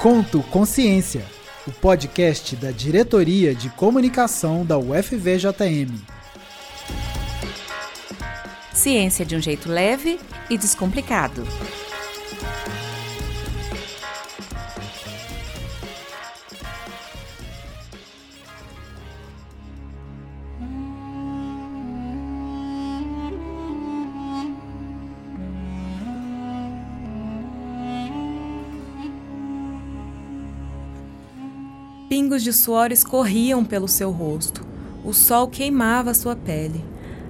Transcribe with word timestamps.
Conto 0.00 0.44
Consciência, 0.44 1.24
o 1.66 1.72
podcast 1.72 2.54
da 2.54 2.70
Diretoria 2.70 3.52
de 3.52 3.68
Comunicação 3.68 4.64
da 4.64 4.78
UFVJM. 4.78 5.92
Ciência 8.72 9.26
de 9.26 9.34
um 9.34 9.42
jeito 9.42 9.68
leve 9.68 10.20
e 10.48 10.56
descomplicado. 10.56 11.42
De 32.48 32.52
suor 32.54 32.90
escorriam 32.90 33.62
pelo 33.62 33.86
seu 33.86 34.10
rosto. 34.10 34.66
O 35.04 35.12
sol 35.12 35.48
queimava 35.48 36.14
sua 36.14 36.34
pele. 36.34 36.82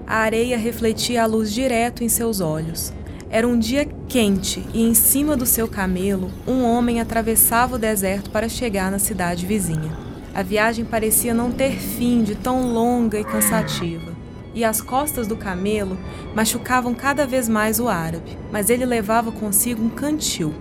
A 0.07 0.19
areia 0.19 0.57
refletia 0.57 1.25
a 1.25 1.27
luz 1.27 1.53
direto 1.53 2.05
em 2.05 2.09
seus 2.09 2.41
olhos. 2.41 2.93
Era 3.29 3.47
um 3.47 3.59
dia 3.59 3.85
quente 4.07 4.65
e, 4.73 4.81
em 4.81 4.95
cima 4.95 5.37
do 5.37 5.45
seu 5.45 5.67
camelo, 5.67 6.31
um 6.47 6.63
homem 6.63 7.01
atravessava 7.01 7.75
o 7.75 7.79
deserto 7.79 8.31
para 8.31 8.49
chegar 8.49 8.93
na 8.93 9.01
cidade 9.01 9.45
vizinha. 9.45 9.91
A 10.33 10.41
viagem 10.45 10.85
parecia 10.85 11.35
não 11.35 11.51
ter 11.51 11.73
fim 11.73 12.23
de 12.23 12.37
tão 12.37 12.73
longa 12.73 13.19
e 13.19 13.25
cansativa. 13.25 14.17
E 14.55 14.65
as 14.65 14.81
costas 14.81 15.27
do 15.27 15.37
camelo 15.37 15.99
machucavam 16.33 16.95
cada 16.95 17.27
vez 17.27 17.49
mais 17.49 17.81
o 17.81 17.89
árabe, 17.89 18.39
mas 18.53 18.71
ele 18.71 18.87
levava 18.87 19.33
consigo 19.33 19.83
um 19.83 19.91
cantil. 19.91 20.55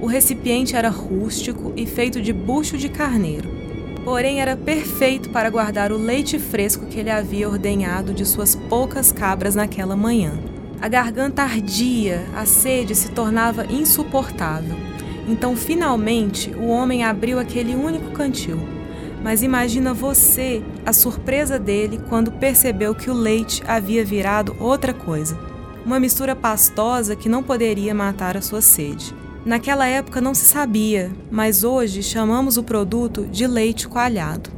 O 0.00 0.06
recipiente 0.06 0.74
era 0.74 0.88
rústico 0.88 1.72
e 1.76 1.86
feito 1.86 2.20
de 2.20 2.32
bucho 2.32 2.76
de 2.76 2.88
carneiro. 2.88 3.61
Porém, 4.04 4.40
era 4.40 4.56
perfeito 4.56 5.30
para 5.30 5.48
guardar 5.48 5.92
o 5.92 5.96
leite 5.96 6.38
fresco 6.38 6.86
que 6.86 6.98
ele 6.98 7.10
havia 7.10 7.48
ordenhado 7.48 8.12
de 8.12 8.26
suas 8.26 8.54
poucas 8.54 9.12
cabras 9.12 9.54
naquela 9.54 9.94
manhã. 9.94 10.32
A 10.80 10.88
garganta 10.88 11.42
ardia, 11.42 12.26
a 12.34 12.44
sede 12.44 12.96
se 12.96 13.10
tornava 13.10 13.64
insuportável. 13.66 14.74
Então, 15.28 15.54
finalmente, 15.54 16.50
o 16.50 16.66
homem 16.66 17.04
abriu 17.04 17.38
aquele 17.38 17.76
único 17.76 18.10
cantil. 18.10 18.58
Mas 19.22 19.44
imagina 19.44 19.94
você 19.94 20.60
a 20.84 20.92
surpresa 20.92 21.56
dele 21.56 22.00
quando 22.08 22.32
percebeu 22.32 22.96
que 22.96 23.08
o 23.08 23.14
leite 23.14 23.62
havia 23.68 24.04
virado 24.04 24.56
outra 24.58 24.92
coisa. 24.92 25.38
Uma 25.86 26.00
mistura 26.00 26.34
pastosa 26.34 27.14
que 27.14 27.28
não 27.28 27.44
poderia 27.44 27.94
matar 27.94 28.36
a 28.36 28.42
sua 28.42 28.60
sede. 28.60 29.14
Naquela 29.44 29.86
época 29.88 30.20
não 30.20 30.34
se 30.34 30.44
sabia, 30.44 31.10
mas 31.28 31.64
hoje 31.64 32.00
chamamos 32.00 32.56
o 32.56 32.62
produto 32.62 33.26
de 33.26 33.44
leite 33.44 33.88
coalhado. 33.88 34.50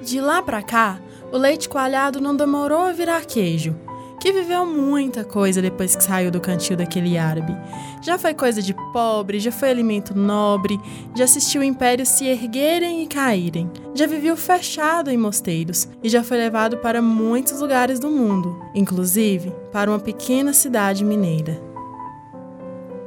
De 0.00 0.20
lá 0.20 0.42
para 0.42 0.60
cá, 0.62 1.00
o 1.30 1.36
leite 1.36 1.68
coalhado 1.68 2.20
não 2.20 2.34
demorou 2.34 2.80
a 2.80 2.92
virar 2.92 3.24
queijo, 3.24 3.76
que 4.22 4.32
viveu 4.32 4.64
muita 4.64 5.24
coisa 5.24 5.60
depois 5.60 5.96
que 5.96 6.04
saiu 6.04 6.30
do 6.30 6.40
cantil 6.40 6.76
daquele 6.76 7.18
árabe. 7.18 7.56
Já 8.00 8.16
foi 8.16 8.32
coisa 8.32 8.62
de 8.62 8.72
pobre, 8.92 9.40
já 9.40 9.50
foi 9.50 9.68
alimento 9.68 10.16
nobre, 10.16 10.78
já 11.12 11.24
assistiu 11.24 11.60
impérios 11.60 12.10
se 12.10 12.26
erguerem 12.26 13.02
e 13.02 13.08
caírem, 13.08 13.68
já 13.92 14.06
viveu 14.06 14.36
fechado 14.36 15.10
em 15.10 15.16
mosteiros 15.16 15.88
e 16.04 16.08
já 16.08 16.22
foi 16.22 16.36
levado 16.36 16.76
para 16.76 17.02
muitos 17.02 17.60
lugares 17.60 17.98
do 17.98 18.08
mundo, 18.08 18.64
inclusive 18.76 19.52
para 19.72 19.90
uma 19.90 19.98
pequena 19.98 20.52
cidade 20.52 21.04
mineira. 21.04 21.60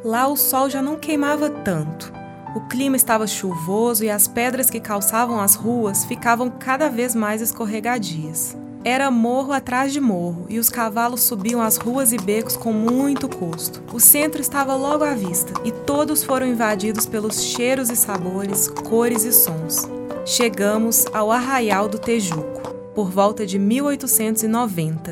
Lá 0.03 0.27
o 0.27 0.35
sol 0.35 0.69
já 0.69 0.81
não 0.81 0.97
queimava 0.97 1.49
tanto. 1.49 2.11
O 2.57 2.67
clima 2.67 2.97
estava 2.97 3.25
chuvoso 3.25 4.03
e 4.03 4.09
as 4.09 4.27
pedras 4.27 4.69
que 4.69 4.81
calçavam 4.81 5.39
as 5.39 5.55
ruas 5.55 6.03
ficavam 6.03 6.49
cada 6.49 6.89
vez 6.89 7.15
mais 7.15 7.41
escorregadias. 7.41 8.64
Era 8.87 9.09
morro 9.09 9.51
atrás 9.51 9.91
de 9.91 9.99
morro 9.99 10.45
e 10.47 10.59
os 10.59 10.69
cavalos 10.69 11.21
subiam 11.23 11.59
as 11.59 11.75
ruas 11.75 12.11
e 12.11 12.17
becos 12.17 12.55
com 12.55 12.71
muito 12.71 13.27
custo. 13.27 13.81
O 13.91 13.99
centro 13.99 14.39
estava 14.39 14.75
logo 14.75 15.03
à 15.03 15.15
vista 15.15 15.51
e 15.65 15.71
todos 15.71 16.23
foram 16.23 16.45
invadidos 16.45 17.07
pelos 17.07 17.41
cheiros 17.41 17.89
e 17.89 17.95
sabores, 17.95 18.67
cores 18.67 19.23
e 19.23 19.33
sons. 19.33 19.89
Chegamos 20.23 21.07
ao 21.11 21.31
Arraial 21.31 21.87
do 21.87 21.97
Tejuco, 21.97 22.61
por 22.93 23.09
volta 23.09 23.43
de 23.43 23.57
1890. 23.57 25.11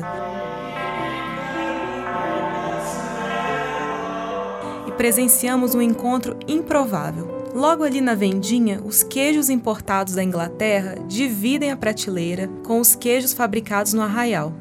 E 4.86 4.92
presenciamos 4.92 5.74
um 5.74 5.82
encontro 5.82 6.38
improvável. 6.46 7.33
Logo 7.54 7.84
ali 7.84 8.00
na 8.00 8.16
vendinha, 8.16 8.80
os 8.84 9.04
queijos 9.04 9.48
importados 9.48 10.14
da 10.14 10.24
Inglaterra 10.24 10.96
dividem 11.06 11.70
a 11.70 11.76
prateleira 11.76 12.48
com 12.64 12.80
os 12.80 12.96
queijos 12.96 13.32
fabricados 13.32 13.92
no 13.92 14.02
arraial, 14.02 14.52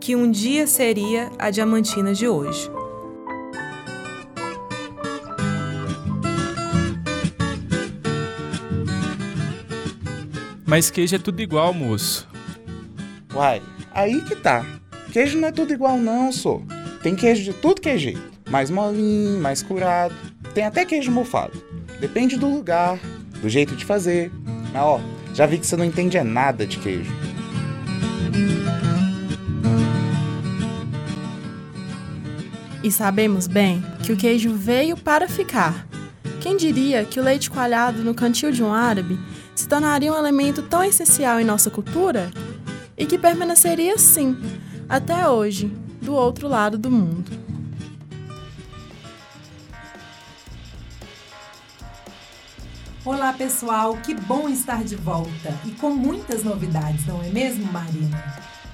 que 0.00 0.16
um 0.16 0.30
dia 0.30 0.66
seria 0.66 1.30
a 1.38 1.50
diamantina 1.50 2.14
de 2.14 2.26
hoje. 2.26 2.70
Mas 10.64 10.90
queijo 10.90 11.16
é 11.16 11.18
tudo 11.18 11.42
igual, 11.42 11.74
moço. 11.74 12.26
Uai, 13.34 13.60
aí 13.92 14.22
que 14.22 14.34
tá. 14.36 14.64
Queijo 15.12 15.38
não 15.38 15.48
é 15.48 15.52
tudo 15.52 15.74
igual 15.74 15.98
não, 15.98 16.32
sou. 16.32 16.62
Tem 17.02 17.14
queijo 17.14 17.44
de 17.44 17.52
tudo 17.52 17.82
que 17.82 17.90
é 17.90 17.98
jeito. 17.98 18.22
Mais 18.48 18.70
molinho, 18.70 19.38
mais 19.38 19.62
curado. 19.62 20.14
Tem 20.54 20.64
até 20.64 20.86
queijo 20.86 21.10
mofado. 21.10 21.67
Depende 22.00 22.36
do 22.36 22.48
lugar, 22.48 22.98
do 23.40 23.48
jeito 23.48 23.74
de 23.74 23.84
fazer. 23.84 24.30
Mas 24.72 24.82
ó, 24.82 25.00
já 25.34 25.46
vi 25.46 25.58
que 25.58 25.66
você 25.66 25.76
não 25.76 25.84
entende 25.84 26.16
é 26.16 26.24
nada 26.24 26.66
de 26.66 26.78
queijo. 26.78 27.12
E 32.82 32.90
sabemos 32.90 33.46
bem 33.46 33.84
que 34.04 34.12
o 34.12 34.16
queijo 34.16 34.54
veio 34.54 34.96
para 34.96 35.28
ficar. 35.28 35.86
Quem 36.40 36.56
diria 36.56 37.04
que 37.04 37.18
o 37.18 37.22
leite 37.22 37.50
coalhado 37.50 38.04
no 38.04 38.14
cantil 38.14 38.52
de 38.52 38.62
um 38.62 38.72
árabe 38.72 39.18
se 39.54 39.68
tornaria 39.68 40.12
um 40.12 40.16
elemento 40.16 40.62
tão 40.62 40.84
essencial 40.84 41.40
em 41.40 41.44
nossa 41.44 41.68
cultura 41.70 42.30
e 42.96 43.04
que 43.04 43.18
permaneceria 43.18 43.94
assim 43.94 44.36
até 44.88 45.28
hoje, 45.28 45.70
do 46.00 46.14
outro 46.14 46.48
lado 46.48 46.78
do 46.78 46.90
mundo. 46.90 47.47
Olá, 53.08 53.32
pessoal, 53.32 53.96
que 53.96 54.12
bom 54.12 54.50
estar 54.50 54.84
de 54.84 54.94
volta 54.94 55.58
e 55.64 55.70
com 55.70 55.88
muitas 55.88 56.44
novidades, 56.44 57.06
não 57.06 57.22
é 57.24 57.28
mesmo, 57.28 57.64
Marina? 57.72 58.22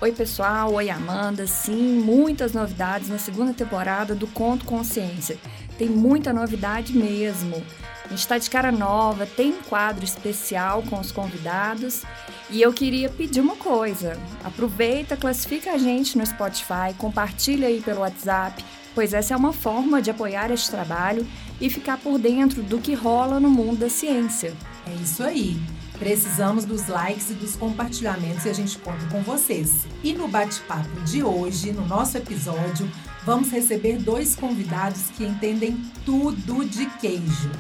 Oi, 0.01 0.11
pessoal. 0.11 0.75
Oi, 0.75 0.91
Amanda. 0.91 1.47
Sim, 1.47 2.01
muitas 2.01 2.53
novidades 2.53 3.09
na 3.09 3.17
segunda 3.17 3.55
temporada 3.55 4.13
do 4.13 4.27
Conto 4.27 4.65
Consciência. 4.65 5.39
Tem 5.79 5.89
muita 5.89 6.33
novidade 6.33 6.99
mesmo. 6.99 7.63
A 8.05 8.09
gente 8.09 8.19
está 8.19 8.37
de 8.37 8.51
cara 8.51 8.73
nova, 8.73 9.25
tem 9.25 9.53
um 9.53 9.63
quadro 9.63 10.05
especial 10.05 10.83
com 10.83 10.99
os 10.99 11.13
convidados. 11.13 12.03
E 12.51 12.61
eu 12.61 12.73
queria 12.73 13.09
pedir 13.09 13.41
uma 13.41 13.55
coisa: 13.55 14.19
aproveita, 14.43 15.17
classifica 15.17 15.71
a 15.71 15.79
gente 15.79 16.19
no 16.19 16.27
Spotify, 16.27 16.93
compartilha 16.99 17.69
aí 17.69 17.81
pelo 17.81 18.01
WhatsApp, 18.01 18.65
pois 18.95 19.13
essa 19.13 19.35
é 19.35 19.37
uma 19.37 19.53
forma 19.53 20.01
de 20.01 20.11
apoiar 20.11 20.51
este 20.51 20.71
trabalho 20.71 21.27
e 21.61 21.69
ficar 21.69 21.99
por 21.99 22.19
dentro 22.19 22.63
do 22.63 22.79
que 22.79 22.95
rola 22.95 23.41
no 23.41 23.51
mundo 23.51 23.79
da 23.79 23.89
ciência. 23.89 24.55
É 24.87 24.95
isso 25.03 25.23
aí. 25.23 25.59
Precisamos 25.99 26.65
dos 26.65 26.89
likes 26.89 27.31
e 27.31 27.35
dos 27.35 27.57
compartilhamentos 27.57 28.45
e 28.45 28.49
a 28.49 28.53
gente 28.53 28.77
conta 28.79 29.07
com 29.07 29.23
vocês. 29.23 29.87
E 30.03 30.13
no 30.13 30.27
bate-papo 30.27 31.01
de 31.03 31.23
hoje, 31.23 31.73
no 31.73 31.87
nosso 31.87 32.17
episódio, 32.17 32.91
vamos 33.25 33.51
receber 33.51 33.99
dois 33.99 34.35
convidados 34.35 35.11
que 35.17 35.25
entendem 35.25 35.77
tudo 36.05 36.65
de 36.65 36.87
queijo. 36.99 37.51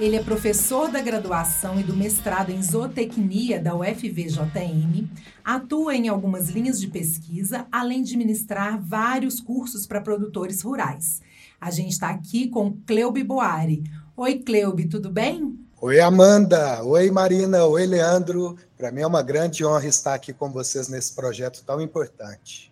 Ele 0.00 0.16
é 0.16 0.22
professor 0.22 0.90
da 0.90 1.02
graduação 1.02 1.78
e 1.78 1.82
do 1.82 1.94
mestrado 1.94 2.50
em 2.50 2.62
zootecnia 2.62 3.60
da 3.60 3.74
UFVJM, 3.76 5.06
atua 5.44 5.94
em 5.94 6.08
algumas 6.08 6.48
linhas 6.48 6.80
de 6.80 6.88
pesquisa, 6.88 7.66
além 7.70 8.02
de 8.02 8.16
ministrar 8.16 8.80
vários 8.82 9.38
cursos 9.38 9.86
para 9.86 10.00
produtores 10.00 10.62
rurais. 10.62 11.20
A 11.60 11.70
gente 11.70 11.92
está 11.92 12.08
aqui 12.08 12.48
com 12.48 12.72
Cleube 12.86 13.22
Boari. 13.22 13.84
Oi, 14.16 14.38
Cleube, 14.38 14.88
tudo 14.88 15.10
bem? 15.10 15.58
Oi, 15.78 16.00
Amanda. 16.00 16.82
Oi, 16.82 17.10
Marina. 17.10 17.64
Oi, 17.66 17.86
Leandro. 17.86 18.56
Para 18.78 18.90
mim 18.90 19.02
é 19.02 19.06
uma 19.06 19.22
grande 19.22 19.64
honra 19.64 19.86
estar 19.86 20.14
aqui 20.14 20.32
com 20.32 20.50
vocês 20.50 20.88
nesse 20.88 21.14
projeto 21.14 21.62
tão 21.66 21.82
importante. 21.82 22.71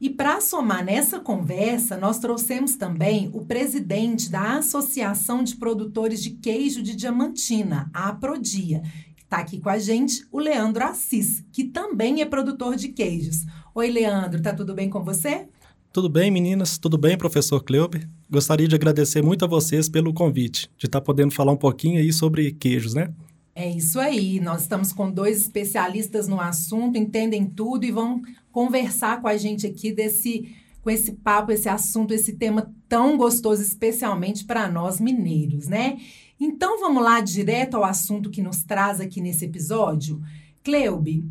E 0.00 0.08
para 0.08 0.40
somar 0.40 0.82
nessa 0.82 1.20
conversa, 1.20 1.94
nós 1.94 2.18
trouxemos 2.18 2.74
também 2.74 3.28
o 3.34 3.44
presidente 3.44 4.30
da 4.30 4.56
Associação 4.56 5.44
de 5.44 5.56
Produtores 5.56 6.22
de 6.22 6.30
Queijo 6.30 6.82
de 6.82 6.96
Diamantina, 6.96 7.90
a 7.92 8.08
Aprodia. 8.08 8.82
Está 9.18 9.36
aqui 9.36 9.60
com 9.60 9.68
a 9.68 9.78
gente 9.78 10.26
o 10.32 10.38
Leandro 10.38 10.82
Assis, 10.84 11.44
que 11.52 11.64
também 11.64 12.22
é 12.22 12.24
produtor 12.24 12.76
de 12.76 12.88
queijos. 12.88 13.44
Oi, 13.74 13.90
Leandro, 13.90 14.40
tá 14.40 14.54
tudo 14.54 14.74
bem 14.74 14.88
com 14.88 15.04
você? 15.04 15.46
Tudo 15.92 16.08
bem, 16.08 16.30
meninas? 16.30 16.78
Tudo 16.78 16.96
bem, 16.96 17.18
professor 17.18 17.62
Kleuber? 17.62 18.08
Gostaria 18.30 18.66
de 18.66 18.74
agradecer 18.74 19.22
muito 19.22 19.44
a 19.44 19.48
vocês 19.48 19.86
pelo 19.86 20.14
convite, 20.14 20.70
de 20.78 20.86
estar 20.86 21.02
podendo 21.02 21.34
falar 21.34 21.52
um 21.52 21.58
pouquinho 21.58 22.00
aí 22.00 22.10
sobre 22.10 22.52
queijos, 22.52 22.94
né? 22.94 23.12
É 23.60 23.68
isso 23.68 24.00
aí. 24.00 24.40
Nós 24.40 24.62
estamos 24.62 24.90
com 24.90 25.10
dois 25.10 25.38
especialistas 25.42 26.26
no 26.26 26.40
assunto, 26.40 26.96
entendem 26.96 27.44
tudo 27.44 27.84
e 27.84 27.92
vão 27.92 28.22
conversar 28.50 29.20
com 29.20 29.28
a 29.28 29.36
gente 29.36 29.66
aqui 29.66 29.92
desse 29.92 30.56
com 30.80 30.88
esse 30.88 31.12
papo, 31.12 31.52
esse 31.52 31.68
assunto, 31.68 32.14
esse 32.14 32.32
tema 32.36 32.74
tão 32.88 33.18
gostoso, 33.18 33.60
especialmente 33.60 34.46
para 34.46 34.66
nós 34.66 34.98
mineiros, 34.98 35.68
né? 35.68 35.98
Então 36.40 36.80
vamos 36.80 37.04
lá 37.04 37.20
direto 37.20 37.74
ao 37.76 37.84
assunto 37.84 38.30
que 38.30 38.40
nos 38.40 38.64
traz 38.64 38.98
aqui 38.98 39.20
nesse 39.20 39.44
episódio. 39.44 40.22
Cleube, 40.64 41.30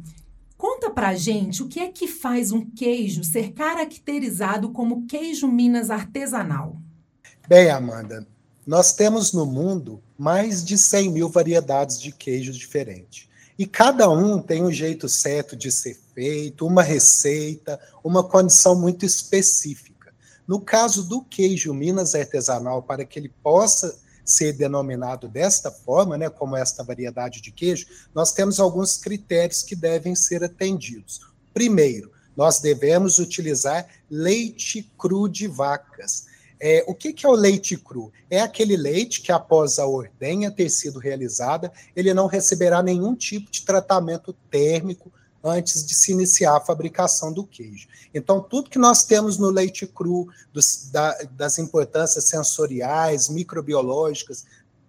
conta 0.56 0.92
pra 0.92 1.16
gente 1.16 1.64
o 1.64 1.68
que 1.68 1.80
é 1.80 1.88
que 1.88 2.08
faz 2.08 2.52
um 2.52 2.64
queijo 2.64 3.24
ser 3.24 3.54
caracterizado 3.54 4.70
como 4.70 5.08
queijo 5.08 5.48
Minas 5.48 5.90
artesanal. 5.90 6.78
Bem, 7.48 7.72
Amanda, 7.72 8.28
nós 8.68 8.94
temos 8.94 9.34
no 9.34 9.48
mundo 9.48 10.00
mais 10.20 10.66
de 10.66 10.78
100 10.78 11.12
mil 11.12 11.30
variedades 11.30 11.98
de 11.98 12.12
queijos 12.12 12.58
diferentes. 12.58 13.30
E 13.58 13.66
cada 13.66 14.10
um 14.10 14.42
tem 14.42 14.62
um 14.62 14.72
jeito 14.72 15.08
certo 15.08 15.56
de 15.56 15.72
ser 15.72 15.98
feito, 16.14 16.68
uma 16.68 16.84
receita, 16.84 17.80
uma 18.04 18.22
condição 18.22 18.78
muito 18.78 19.06
específica. 19.06 20.14
No 20.46 20.60
caso 20.60 21.04
do 21.08 21.22
queijo 21.22 21.74
Minas 21.74 22.16
artesanal, 22.16 22.84
para 22.84 23.06
que 23.06 23.18
ele 23.18 23.34
possa 23.42 23.98
ser 24.26 24.52
denominado 24.52 25.30
desta 25.30 25.72
forma, 25.72 26.18
né, 26.18 26.30
como 26.30 26.58
esta 26.58 26.84
variedade 26.84 27.42
de 27.42 27.52
queijo, 27.52 27.88
nós 28.14 28.34
temos 28.34 28.60
alguns 28.60 28.98
critérios 28.98 29.64
que 29.64 29.76
devem 29.76 30.16
ser 30.16 30.44
atendidos. 30.44 31.22
Primeiro, 31.54 32.12
nós 32.36 32.60
devemos 32.60 33.20
utilizar 33.20 33.88
leite 34.10 34.92
cru 34.98 35.30
de 35.30 35.48
vacas. 35.48 36.28
É, 36.60 36.84
o 36.88 36.94
que, 36.94 37.14
que, 37.14 37.26
é 37.26 37.30
o 37.30 37.34
leite 37.34 37.78
cru? 37.78 38.12
É 38.30 38.42
aquele 38.42 38.76
leite 38.76 39.22
que, 39.22 39.32
após 39.32 39.80
a 39.80 39.88
ordenha 39.88 40.52
ter 40.52 40.70
sido 40.70 41.00
realizada, 41.00 41.72
ele 41.96 42.14
não 42.14 42.28
receberá 42.28 42.84
nenhum 42.84 43.16
tipo 43.16 43.50
de 43.50 43.66
tratamento 43.66 44.34
térmico 44.52 45.12
antes 45.42 45.86
de 45.86 45.96
se 45.96 46.12
iniciar 46.12 46.58
a 46.58 46.60
fabricação 46.62 47.32
do 47.32 47.46
queijo. 47.46 47.88
Então, 48.14 48.42
tudo 48.42 48.70
que 48.70 48.78
nós 48.78 49.06
temos 49.06 49.38
no 49.38 49.50
leite 49.50 49.88
cru, 49.88 50.28
dos, 50.52 50.90
da, 50.92 51.18
das 51.32 51.58
importâncias 51.58 52.26
sensoriais, 52.26 53.30
microbiológicas, 53.30 54.46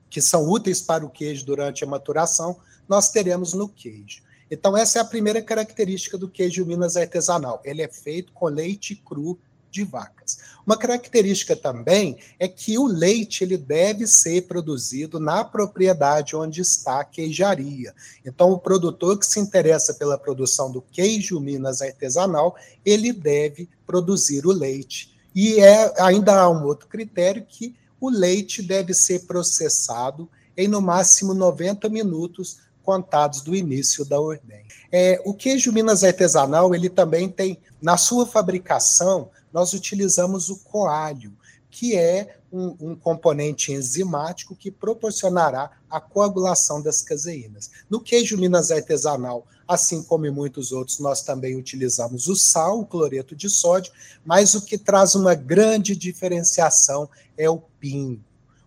que 0.09 0.21
são 0.21 0.49
úteis 0.49 0.81
para 0.81 1.07
o 1.07 1.11
queijo 1.11 1.47
durante 1.47 1.85
a 1.85 1.87
maturação, 1.87 2.59
nós 2.89 3.11
teremos 3.11 3.55
no 3.55 3.69
queijo. 3.69 4.23
Então, 4.51 4.77
essa 4.77 4.99
é 4.99 5.03
a 5.03 5.05
primeira 5.05 5.41
característica 5.41 6.19
do 6.19 6.29
queijo 6.29 6.67
Minas 6.67 6.97
artesanal. 6.97 7.63
Ele 7.65 7.83
é 7.83 7.89
feito 7.89 8.33
com 8.33 8.47
leite 8.47 8.97
cru 8.97 9.39
de 9.71 9.85
vacas. 9.85 10.40
Uma 10.71 10.77
característica 10.77 11.57
também 11.57 12.17
é 12.39 12.47
que 12.47 12.79
o 12.79 12.87
leite 12.87 13.43
ele 13.43 13.57
deve 13.57 14.07
ser 14.07 14.43
produzido 14.43 15.19
na 15.19 15.43
propriedade 15.43 16.37
onde 16.37 16.61
está 16.61 17.01
a 17.01 17.05
queijaria. 17.05 17.93
Então, 18.25 18.53
o 18.53 18.59
produtor 18.59 19.19
que 19.19 19.27
se 19.27 19.41
interessa 19.41 19.95
pela 19.95 20.17
produção 20.17 20.71
do 20.71 20.81
queijo 20.81 21.41
Minas 21.41 21.83
artesanal, 21.83 22.55
ele 22.87 23.13
deve 23.13 23.69
produzir 23.85 24.47
o 24.47 24.53
leite. 24.53 25.13
E 25.35 25.59
é, 25.59 25.93
ainda 26.01 26.41
há 26.41 26.49
um 26.49 26.65
outro 26.65 26.87
critério 26.87 27.45
que 27.45 27.75
o 28.01 28.09
leite 28.09 28.63
deve 28.63 28.95
ser 28.95 29.27
processado 29.27 30.31
em 30.57 30.69
no 30.69 30.81
máximo 30.81 31.35
90 31.35 31.89
minutos 31.89 32.61
contados 32.85 33.41
do 33.41 33.57
início 33.57 34.05
da 34.05 34.21
ordem. 34.21 34.63
É, 34.93 35.21
o 35.25 35.35
queijo 35.35 35.73
Minas 35.73 36.05
artesanal, 36.05 36.73
ele 36.73 36.89
também 36.89 37.29
tem, 37.29 37.59
na 37.83 37.97
sua 37.97 38.25
fabricação, 38.25 39.31
nós 39.53 39.73
utilizamos 39.73 40.49
o 40.51 40.59
coalho, 40.59 41.33
que 41.71 41.97
é 41.97 42.37
um, 42.53 42.77
um, 42.81 42.97
componente 42.97 43.73
enzimático 43.73 44.57
que 44.57 44.71
proporcionará 44.71 45.71
a 45.89 46.01
coagulação 46.01 46.83
das 46.83 47.01
caseínas. 47.01 47.71
No 47.89 48.01
queijo 48.01 48.37
Minas 48.37 48.71
artesanal, 48.73 49.47
assim 49.69 50.03
como 50.03 50.27
em 50.27 50.31
muitos 50.31 50.73
outros, 50.73 50.99
nós 50.99 51.23
também 51.23 51.57
utilizamos 51.57 52.27
o 52.27 52.35
sal, 52.35 52.81
o 52.81 52.87
cloreto 52.87 53.37
de 53.37 53.49
sódio, 53.49 53.93
mas 54.25 54.55
o 54.55 54.63
que 54.63 54.77
traz 54.77 55.15
uma 55.15 55.35
grande 55.35 55.95
diferenciação 55.95 57.09
é 57.39 57.49
o 57.49 57.59
pingo. 57.79 58.21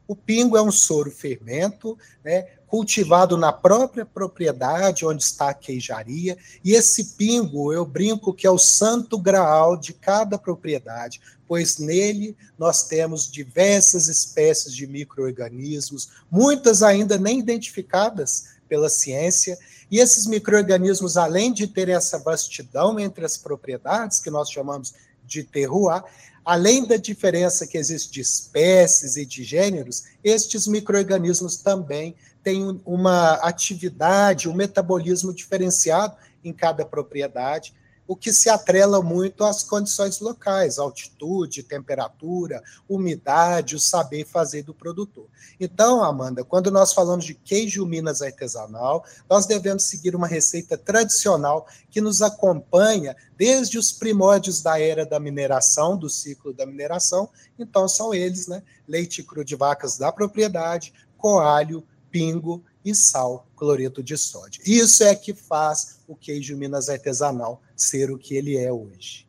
O 0.08 0.16
pingo 0.16 0.56
é 0.56 0.62
um 0.62 0.72
soro 0.72 1.12
fermento, 1.12 1.98
né, 2.24 2.48
cultivado 2.74 3.38
na 3.38 3.54
própria 3.54 4.04
propriedade 4.04 5.06
onde 5.06 5.22
está 5.22 5.50
a 5.50 5.54
queijaria, 5.54 6.36
e 6.64 6.72
esse 6.72 7.14
pingo 7.14 7.72
eu 7.72 7.86
brinco 7.86 8.34
que 8.34 8.48
é 8.48 8.50
o 8.50 8.58
santo 8.58 9.16
graal 9.16 9.78
de 9.78 9.94
cada 9.94 10.40
propriedade, 10.40 11.22
pois 11.48 11.78
nele 11.78 12.36
nós 12.58 12.88
temos 12.88 13.32
diversas 13.32 14.08
espécies 14.08 14.74
de 14.74 14.88
micro-organismos, 14.88 16.10
muitas 16.32 16.82
ainda 16.82 17.16
nem 17.16 17.38
identificadas 17.38 18.46
pela 18.68 18.90
ciência, 18.90 19.56
e 19.92 20.00
esses 20.00 20.26
micro-organismos, 20.26 21.16
além 21.16 21.54
de 21.54 21.68
terem 21.68 21.94
essa 21.94 22.18
vastidão 22.18 23.00
entre 23.00 23.24
as 23.24 23.38
propriedades, 23.38 24.20
que 24.20 24.32
nós 24.32 24.50
chamamos 24.50 24.96
de 25.24 25.44
terroir, 25.44 26.04
além 26.44 26.88
da 26.88 26.98
diferença 26.98 27.68
que 27.68 27.78
existe 27.78 28.12
de 28.12 28.22
espécies 28.22 29.16
e 29.16 29.26
de 29.28 29.44
gêneros, 29.44 30.06
estes 30.24 30.66
micro-organismos 30.66 31.58
também 31.58 32.16
tem 32.44 32.82
uma 32.86 33.36
atividade, 33.36 34.50
um 34.50 34.54
metabolismo 34.54 35.34
diferenciado 35.34 36.16
em 36.44 36.52
cada 36.52 36.86
propriedade, 36.86 37.74
o 38.06 38.16
que 38.16 38.34
se 38.34 38.50
atrela 38.50 39.02
muito 39.02 39.46
às 39.46 39.64
condições 39.64 40.20
locais, 40.20 40.78
altitude, 40.78 41.64
temperatura, 41.64 42.62
umidade, 42.88 43.76
o 43.76 43.80
saber 43.80 44.26
fazer 44.26 44.64
do 44.64 44.74
produtor. 44.74 45.28
Então, 45.58 46.04
Amanda, 46.04 46.44
quando 46.44 46.70
nós 46.70 46.92
falamos 46.92 47.24
de 47.24 47.34
queijo 47.34 47.86
Minas 47.86 48.22
artesanal, 48.22 49.06
nós 49.30 49.46
devemos 49.46 49.84
seguir 49.84 50.16
uma 50.16 50.28
receita 50.28 50.78
tradicional 50.78 51.66
que 51.90 52.02
nos 52.02 52.22
acompanha 52.22 53.16
desde 53.38 53.78
os 53.78 53.92
primórdios 53.92 54.62
da 54.62 54.80
era 54.80 55.06
da 55.06 55.20
mineração, 55.20 55.98
do 55.98 56.10
ciclo 56.10 56.54
da 56.54 56.66
mineração. 56.66 57.30
Então, 57.58 57.88
são 57.88 58.14
eles, 58.14 58.48
né? 58.48 58.64
Leite 58.86 59.24
cru 59.24 59.46
de 59.46 59.56
vacas 59.56 59.98
da 59.98 60.12
propriedade, 60.12 60.94
coalho, 61.18 61.86
pingo 62.14 62.64
e 62.86 62.94
sal, 62.94 63.48
cloreto 63.56 64.04
de 64.04 64.16
sódio. 64.16 64.62
Isso 64.66 65.04
é 65.04 65.16
que 65.16 65.34
faz 65.34 66.00
o 66.08 66.16
queijo 66.16 66.56
Minas 66.56 66.88
artesanal 66.88 67.60
ser 67.76 68.12
o 68.12 68.18
que 68.18 68.36
ele 68.36 68.56
é 68.56 68.72
hoje. 68.72 69.26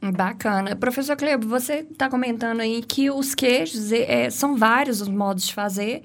Bacana. 0.00 0.74
Professor 0.74 1.16
Clebo, 1.16 1.46
você 1.46 1.86
está 1.90 2.08
comentando 2.08 2.60
aí 2.60 2.82
que 2.82 3.10
os 3.10 3.34
queijos 3.34 3.92
é, 3.92 4.30
são 4.30 4.56
vários 4.56 5.00
os 5.00 5.08
modos 5.08 5.46
de 5.46 5.54
fazer. 5.54 6.02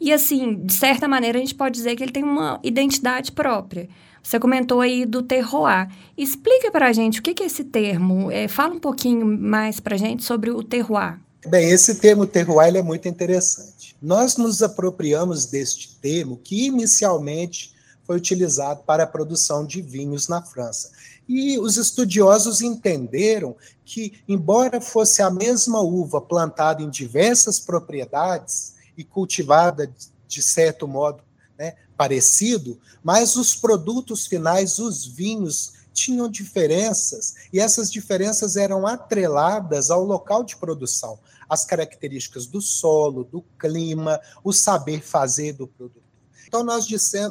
E, 0.00 0.12
assim, 0.12 0.56
de 0.64 0.72
certa 0.72 1.06
maneira, 1.06 1.38
a 1.38 1.40
gente 1.40 1.54
pode 1.54 1.76
dizer 1.76 1.94
que 1.94 2.02
ele 2.02 2.12
tem 2.12 2.24
uma 2.24 2.58
identidade 2.64 3.30
própria. 3.30 3.88
Você 4.22 4.38
comentou 4.40 4.80
aí 4.80 5.04
do 5.04 5.22
terroir. 5.22 5.88
Explica 6.16 6.70
para 6.70 6.88
a 6.88 6.92
gente 6.92 7.20
o 7.20 7.22
que, 7.22 7.34
que 7.34 7.42
é 7.42 7.46
esse 7.46 7.64
termo. 7.64 8.30
É, 8.30 8.48
fala 8.48 8.74
um 8.74 8.80
pouquinho 8.80 9.26
mais 9.26 9.80
para 9.80 9.94
a 9.94 9.98
gente 9.98 10.24
sobre 10.24 10.50
o 10.50 10.62
terroir. 10.62 11.18
Bem, 11.44 11.70
esse 11.70 11.96
termo 11.96 12.24
terroir 12.24 12.76
é 12.76 12.82
muito 12.82 13.08
interessante. 13.08 13.96
Nós 14.00 14.36
nos 14.36 14.62
apropriamos 14.62 15.46
deste 15.46 15.96
termo 16.00 16.36
que 16.36 16.66
inicialmente 16.66 17.74
foi 18.04 18.16
utilizado 18.16 18.84
para 18.84 19.02
a 19.02 19.08
produção 19.08 19.66
de 19.66 19.82
vinhos 19.82 20.28
na 20.28 20.40
França. 20.40 20.92
E 21.28 21.58
os 21.58 21.76
estudiosos 21.76 22.60
entenderam 22.62 23.56
que, 23.84 24.22
embora 24.28 24.80
fosse 24.80 25.20
a 25.20 25.30
mesma 25.30 25.80
uva 25.80 26.20
plantada 26.20 26.80
em 26.80 26.88
diversas 26.88 27.58
propriedades 27.58 28.74
e 28.96 29.02
cultivada 29.02 29.92
de 30.28 30.42
certo 30.42 30.86
modo 30.86 31.24
né, 31.58 31.74
parecido, 31.96 32.78
mas 33.02 33.34
os 33.34 33.56
produtos 33.56 34.26
finais, 34.26 34.78
os 34.78 35.04
vinhos, 35.04 35.72
tinham 35.92 36.28
diferenças, 36.30 37.34
e 37.52 37.60
essas 37.60 37.92
diferenças 37.92 38.56
eram 38.56 38.86
atreladas 38.86 39.90
ao 39.90 40.02
local 40.04 40.42
de 40.42 40.56
produção 40.56 41.18
as 41.52 41.66
características 41.66 42.46
do 42.46 42.62
solo, 42.62 43.24
do 43.24 43.42
clima, 43.58 44.18
o 44.42 44.54
saber 44.54 45.02
fazer 45.02 45.52
do 45.52 45.66
produtor. 45.68 46.02
Então, 46.48 46.64
nós 46.64 46.86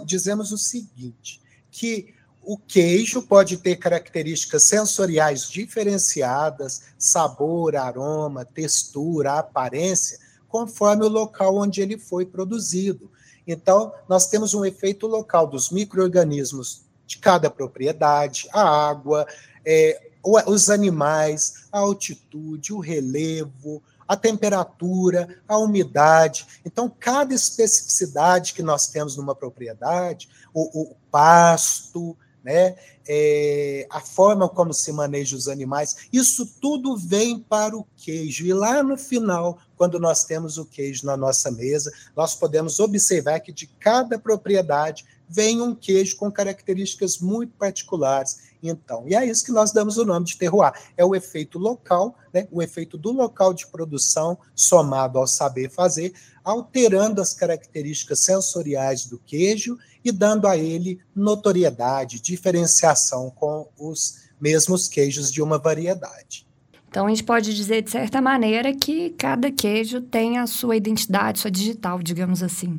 dizemos 0.05 0.51
o 0.51 0.59
seguinte: 0.59 1.41
que 1.71 2.13
o 2.43 2.55
queijo 2.55 3.23
pode 3.23 3.57
ter 3.57 3.77
características 3.77 4.61
sensoriais 4.61 5.49
diferenciadas, 5.49 6.83
sabor, 6.99 7.75
aroma, 7.75 8.45
textura, 8.45 9.39
aparência, 9.39 10.19
conforme 10.47 11.03
o 11.03 11.09
local 11.09 11.57
onde 11.57 11.81
ele 11.81 11.97
foi 11.97 12.23
produzido. 12.23 13.11
Então, 13.47 13.91
nós 14.07 14.27
temos 14.27 14.53
um 14.53 14.63
efeito 14.63 15.07
local 15.07 15.47
dos 15.47 15.71
micro-organismos 15.71 16.83
de 17.07 17.17
cada 17.17 17.49
propriedade, 17.49 18.47
a 18.53 18.61
água, 18.61 19.25
é, 19.65 20.11
os 20.23 20.69
animais, 20.69 21.65
a 21.71 21.79
altitude, 21.79 22.71
o 22.71 22.79
relevo, 22.79 23.81
a 24.11 24.17
temperatura, 24.17 25.37
a 25.47 25.57
umidade. 25.57 26.45
Então, 26.65 26.93
cada 26.99 27.33
especificidade 27.33 28.53
que 28.53 28.61
nós 28.61 28.87
temos 28.87 29.15
numa 29.15 29.33
propriedade, 29.33 30.27
o, 30.53 30.81
o 30.81 30.95
pasto, 31.09 32.17
né? 32.43 32.75
É, 33.07 33.87
a 33.89 34.01
forma 34.01 34.49
como 34.49 34.73
se 34.73 34.91
maneja 34.91 35.35
os 35.35 35.47
animais, 35.47 36.09
isso 36.11 36.45
tudo 36.59 36.97
vem 36.97 37.39
para 37.39 37.77
o 37.77 37.87
queijo. 37.95 38.45
E 38.45 38.53
lá 38.53 38.83
no 38.83 38.97
final, 38.97 39.59
quando 39.77 39.97
nós 39.97 40.25
temos 40.25 40.57
o 40.57 40.65
queijo 40.65 41.05
na 41.05 41.15
nossa 41.15 41.49
mesa, 41.49 41.89
nós 42.13 42.35
podemos 42.35 42.81
observar 42.81 43.39
que 43.39 43.53
de 43.53 43.65
cada 43.65 44.19
propriedade 44.19 45.05
vem 45.29 45.61
um 45.61 45.73
queijo 45.73 46.17
com 46.17 46.29
características 46.29 47.17
muito 47.17 47.53
particulares. 47.53 48.50
Então, 48.63 49.07
e 49.07 49.15
é 49.15 49.25
isso 49.25 49.43
que 49.43 49.51
nós 49.51 49.71
damos 49.71 49.97
o 49.97 50.05
nome 50.05 50.25
de 50.25 50.37
terroir. 50.37 50.71
É 50.95 51.03
o 51.03 51.15
efeito 51.15 51.57
local, 51.57 52.15
né? 52.33 52.47
o 52.51 52.61
efeito 52.61 52.97
do 52.97 53.11
local 53.11 53.53
de 53.53 53.65
produção 53.67 54.37
somado 54.55 55.17
ao 55.17 55.25
saber 55.25 55.69
fazer, 55.69 56.13
alterando 56.43 57.21
as 57.21 57.33
características 57.33 58.19
sensoriais 58.19 59.05
do 59.05 59.17
queijo 59.17 59.77
e 60.03 60.11
dando 60.11 60.47
a 60.47 60.57
ele 60.57 60.99
notoriedade, 61.15 62.19
diferenciação 62.19 63.29
com 63.31 63.67
os 63.77 64.21
mesmos 64.39 64.87
queijos 64.87 65.31
de 65.31 65.41
uma 65.41 65.57
variedade. 65.57 66.45
Então 66.89 67.05
a 67.05 67.09
gente 67.09 67.23
pode 67.23 67.55
dizer, 67.55 67.83
de 67.83 67.89
certa 67.89 68.21
maneira, 68.21 68.75
que 68.75 69.11
cada 69.11 69.49
queijo 69.49 70.01
tem 70.01 70.37
a 70.37 70.45
sua 70.45 70.75
identidade, 70.75 71.39
sua 71.39 71.49
digital, 71.49 71.99
digamos 72.03 72.43
assim. 72.43 72.77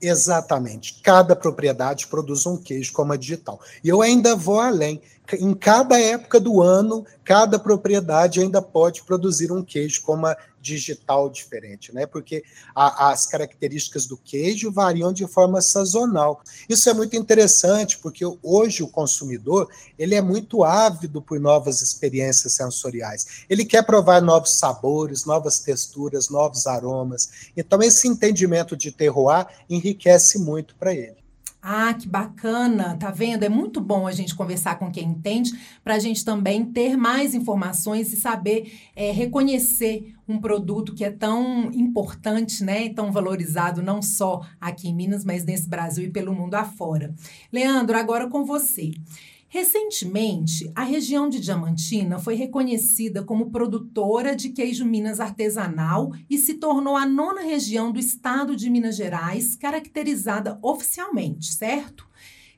Exatamente. 0.00 1.00
Cada 1.02 1.34
propriedade 1.34 2.06
produz 2.06 2.46
um 2.46 2.56
queijo 2.56 2.92
como 2.92 3.12
a 3.12 3.16
digital. 3.16 3.60
E 3.82 3.88
eu 3.88 4.00
ainda 4.00 4.36
vou 4.36 4.60
além 4.60 5.00
em 5.36 5.54
cada 5.54 6.00
época 6.00 6.40
do 6.40 6.62
ano, 6.62 7.04
cada 7.24 7.58
propriedade 7.58 8.40
ainda 8.40 8.62
pode 8.62 9.02
produzir 9.02 9.52
um 9.52 9.62
queijo 9.62 10.02
com 10.02 10.14
uma 10.14 10.36
digital 10.60 11.30
diferente, 11.30 11.94
né? 11.94 12.06
Porque 12.06 12.42
a, 12.74 13.10
as 13.10 13.26
características 13.26 14.06
do 14.06 14.16
queijo 14.16 14.72
variam 14.72 15.12
de 15.12 15.26
forma 15.26 15.60
sazonal. 15.60 16.40
Isso 16.68 16.88
é 16.90 16.94
muito 16.94 17.16
interessante, 17.16 17.98
porque 17.98 18.24
hoje 18.42 18.82
o 18.82 18.88
consumidor 18.88 19.68
ele 19.98 20.14
é 20.14 20.22
muito 20.22 20.64
ávido 20.64 21.22
por 21.22 21.38
novas 21.38 21.80
experiências 21.80 22.54
sensoriais. 22.54 23.44
Ele 23.48 23.64
quer 23.64 23.84
provar 23.84 24.20
novos 24.20 24.58
sabores, 24.58 25.24
novas 25.24 25.60
texturas, 25.60 26.28
novos 26.28 26.66
aromas. 26.66 27.50
Então 27.56 27.82
esse 27.82 28.08
entendimento 28.08 28.76
de 28.76 28.90
terroir 28.90 29.46
enriquece 29.68 30.38
muito 30.38 30.74
para 30.74 30.92
ele. 30.94 31.27
Ah, 31.70 31.92
que 31.92 32.08
bacana, 32.08 32.96
tá 32.96 33.10
vendo? 33.10 33.42
É 33.42 33.48
muito 33.50 33.78
bom 33.78 34.06
a 34.06 34.12
gente 34.12 34.34
conversar 34.34 34.78
com 34.78 34.90
quem 34.90 35.04
entende, 35.04 35.52
para 35.84 35.96
a 35.96 35.98
gente 35.98 36.24
também 36.24 36.64
ter 36.64 36.96
mais 36.96 37.34
informações 37.34 38.10
e 38.10 38.16
saber 38.16 38.72
é, 38.96 39.10
reconhecer 39.10 40.14
um 40.26 40.40
produto 40.40 40.94
que 40.94 41.04
é 41.04 41.10
tão 41.10 41.70
importante, 41.74 42.64
né, 42.64 42.86
e 42.86 42.94
tão 42.94 43.12
valorizado 43.12 43.82
não 43.82 44.00
só 44.00 44.40
aqui 44.58 44.88
em 44.88 44.94
Minas, 44.94 45.26
mas 45.26 45.44
nesse 45.44 45.68
Brasil 45.68 46.04
e 46.04 46.10
pelo 46.10 46.34
mundo 46.34 46.54
afora. 46.54 47.14
Leandro, 47.52 47.98
agora 47.98 48.30
com 48.30 48.46
você. 48.46 48.92
Recentemente, 49.50 50.70
a 50.74 50.82
região 50.82 51.26
de 51.26 51.40
Diamantina 51.40 52.18
foi 52.18 52.34
reconhecida 52.34 53.22
como 53.22 53.50
produtora 53.50 54.36
de 54.36 54.50
queijo 54.50 54.84
Minas 54.84 55.20
artesanal 55.20 56.12
e 56.28 56.36
se 56.36 56.54
tornou 56.54 56.94
a 56.94 57.06
nona 57.06 57.40
região 57.40 57.90
do 57.90 57.98
estado 57.98 58.54
de 58.54 58.68
Minas 58.68 58.94
Gerais 58.94 59.56
caracterizada 59.56 60.58
oficialmente, 60.60 61.54
certo? 61.54 62.06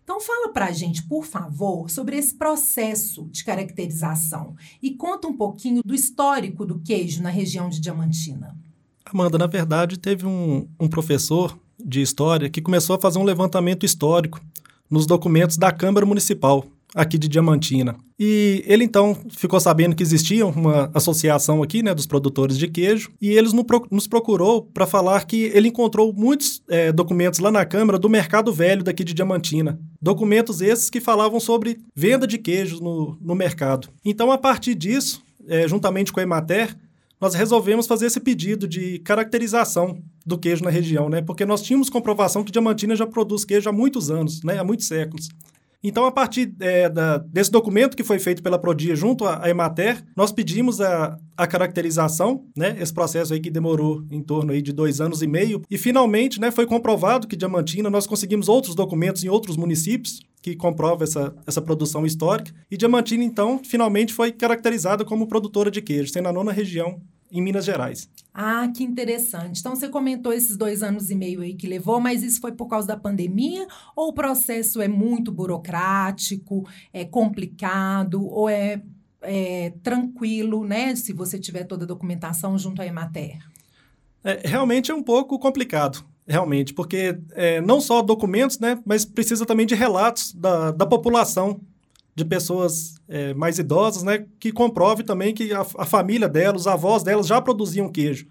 Então 0.03 0.21
fala 0.21 0.53
para 0.53 0.67
a 0.67 0.73
gente, 0.73 1.05
por 1.05 1.25
favor, 1.25 1.89
sobre 1.89 2.17
esse 2.17 2.35
processo 2.35 3.29
de 3.31 3.45
caracterização 3.45 4.57
e 4.83 4.91
conta 4.91 5.29
um 5.29 5.37
pouquinho 5.37 5.83
do 5.85 5.95
histórico 5.95 6.67
do 6.67 6.81
queijo 6.81 7.23
na 7.23 7.31
região 7.31 7.69
de 7.69 7.81
Diamantina. 7.81 8.59
Amanda, 9.05 9.39
na 9.39 9.47
verdade, 9.47 9.97
teve 9.97 10.27
um, 10.27 10.69
um 10.81 10.89
professor 10.89 11.57
de 11.79 12.03
história 12.03 12.51
que 12.51 12.61
começou 12.61 12.97
a 12.97 13.01
fazer 13.01 13.21
um 13.21 13.25
levantamento 13.25 13.87
histórico 13.87 14.41
nos 14.91 15.07
documentos 15.07 15.57
da 15.57 15.71
Câmara 15.71 16.05
Municipal 16.05 16.67
aqui 16.95 17.19
de 17.19 17.29
Diamantina. 17.29 17.97
E 18.19 18.63
ele 18.67 18.85
então 18.85 19.17
ficou 19.31 19.59
sabendo 19.59 19.95
que 19.95 20.03
existia 20.03 20.47
uma 20.47 20.91
associação 20.93 21.63
aqui, 21.63 21.83
né, 21.83 21.95
dos 21.95 22.07
produtores 22.07 22.59
de 22.59 22.69
queijo, 22.69 23.11
e 23.21 23.31
eles 23.31 23.53
nos 23.91 24.07
procurou 24.07 24.63
para 24.63 24.87
falar 24.87 25.25
que 25.25 25.45
ele 25.55 25.69
encontrou 25.69 26.13
muitos 26.13 26.63
é, 26.69 26.93
documentos 26.93 27.41
lá 27.41 27.51
na 27.51 27.65
Câmara 27.65 27.99
do 27.99 28.09
Mercado 28.09 28.53
Velho 28.53 28.83
daqui 28.83 29.05
de 29.05 29.15
Diamantina. 29.15 29.81
Documentos 30.01 30.61
esses 30.61 30.91
que 30.91 31.01
falavam 31.01 31.41
sobre 31.41 31.79
venda 31.95 32.27
de 32.27 32.39
queijos 32.39 32.81
no, 32.81 33.17
no 33.21 33.35
mercado. 33.35 33.89
Então, 34.05 34.31
a 34.31 34.39
partir 34.39 34.75
disso, 34.75 35.23
é, 35.49 35.67
juntamente 35.67 36.13
com 36.13 36.21
a 36.21 36.23
Emater, 36.23 36.77
nós 37.21 37.35
resolvemos 37.35 37.87
fazer 37.87 38.07
esse 38.07 38.19
pedido 38.19 38.67
de 38.67 38.99
caracterização 39.01 39.99
do 40.25 40.39
queijo 40.39 40.65
na 40.65 40.71
região, 40.71 41.09
né? 41.11 41.21
Porque 41.21 41.45
nós 41.45 41.61
tínhamos 41.61 41.91
comprovação 41.91 42.43
que 42.43 42.51
Diamantina 42.51 42.97
já 42.97 43.07
produz 43.07 43.45
queijo 43.45 43.69
há 43.69 43.73
muitos 43.73 44.11
anos, 44.11 44.43
né? 44.43 44.59
Há 44.59 44.65
muitos 44.65 44.87
séculos. 44.87 45.29
Então, 45.83 46.05
a 46.05 46.13
partir 46.13 46.55
é, 46.61 46.89
da, 46.89 47.19
desse 47.19 47.51
documento 47.51 47.97
que 47.97 48.05
foi 48.05 48.19
feito 48.19 48.43
pela 48.43 48.59
Prodia 48.59 48.95
junto 48.95 49.25
à, 49.27 49.49
Emater, 49.49 50.05
nós 50.15 50.31
pedimos 50.31 50.81
a, 50.81 51.19
a 51.37 51.47
caracterização, 51.47 52.45
né, 52.57 52.77
esse 52.79 52.93
processo 52.93 53.33
aí 53.33 53.41
que 53.41 53.51
demorou 53.51 54.05
em 54.11 54.23
torno 54.23 54.53
aí 54.53 54.61
de 54.61 54.73
dois 54.73 55.01
anos 55.01 55.23
e 55.23 55.27
meio, 55.27 55.63
e 55.71 55.79
finalmente 55.79 56.39
né, 56.39 56.51
foi 56.51 56.67
comprovado 56.67 57.27
que 57.27 57.37
Diamantina, 57.37 57.89
nós 57.89 58.07
conseguimos 58.07 58.49
outros 58.49 58.75
documentos 58.75 59.25
em 59.25 59.29
outros 59.29 59.57
municípios, 59.57 60.21
que 60.43 60.57
comprova 60.57 61.05
essa, 61.05 61.35
essa 61.47 61.61
produção 61.61 62.07
histórica. 62.07 62.53
E 62.71 62.77
Diamantina, 62.77 63.23
então, 63.23 63.61
finalmente 63.63 64.13
foi 64.13 64.33
caracterizada 64.33 65.05
como 65.05 65.27
produtora 65.27 65.71
de 65.71 65.83
queijo, 65.83 66.13
sendo 66.13 66.29
a 66.29 66.33
nona 66.33 66.53
região 66.53 67.01
em 67.31 67.41
Minas 67.41 67.65
Gerais. 67.65 68.09
Ah, 68.33 68.69
que 68.75 68.85
interessante. 68.85 69.61
Então, 69.61 69.75
você 69.75 69.89
comentou 69.89 70.33
esses 70.33 70.57
dois 70.57 70.83
anos 70.83 71.11
e 71.11 71.15
meio 71.15 71.41
aí 71.41 71.55
que 71.55 71.67
levou, 71.67 72.01
mas 72.01 72.23
isso 72.23 72.41
foi 72.41 72.53
por 72.53 72.67
causa 72.67 72.87
da 72.87 72.97
pandemia? 72.97 73.67
Ou 73.97 74.09
o 74.09 74.13
processo 74.13 74.81
é 74.81 74.89
muito 74.89 75.33
burocrático, 75.33 76.67
é 76.93 77.05
complicado, 77.05 78.25
ou 78.25 78.49
é, 78.49 78.83
é 79.23 79.73
tranquilo, 79.83 80.65
né? 80.65 80.95
Se 80.95 81.13
você 81.13 81.39
tiver 81.39 81.65
toda 81.65 81.85
a 81.85 81.89
documentação 81.89 82.57
junto 82.57 82.81
à 82.81 82.87
Emater? 82.87 83.39
É, 84.23 84.43
realmente 84.45 84.91
é 84.91 84.95
um 84.95 85.03
pouco 85.03 85.39
complicado, 85.39 86.05
realmente, 86.27 86.73
porque 86.73 87.19
é, 87.33 87.61
não 87.61 87.81
só 87.81 88.01
documentos, 88.01 88.59
né? 88.59 88.79
Mas 88.85 89.05
precisa 89.05 89.45
também 89.45 89.67
de 89.67 89.75
relatos 89.75 90.33
da, 90.33 90.71
da 90.71 90.87
população 90.87 91.61
de 92.21 92.25
pessoas 92.25 92.95
é, 93.09 93.35
mais 93.35 93.59
idosas, 93.59 94.03
né, 94.03 94.27
que 94.39 94.53
comprove 94.53 95.03
também 95.03 95.35
que 95.35 95.53
a, 95.53 95.61
a, 95.61 95.85
família 95.85 96.29
delas, 96.29 96.63
os 96.63 96.67
avós 96.67 97.03
delas 97.03 97.27
já 97.27 97.41
produziam 97.41 97.91
queijo. 97.91 98.27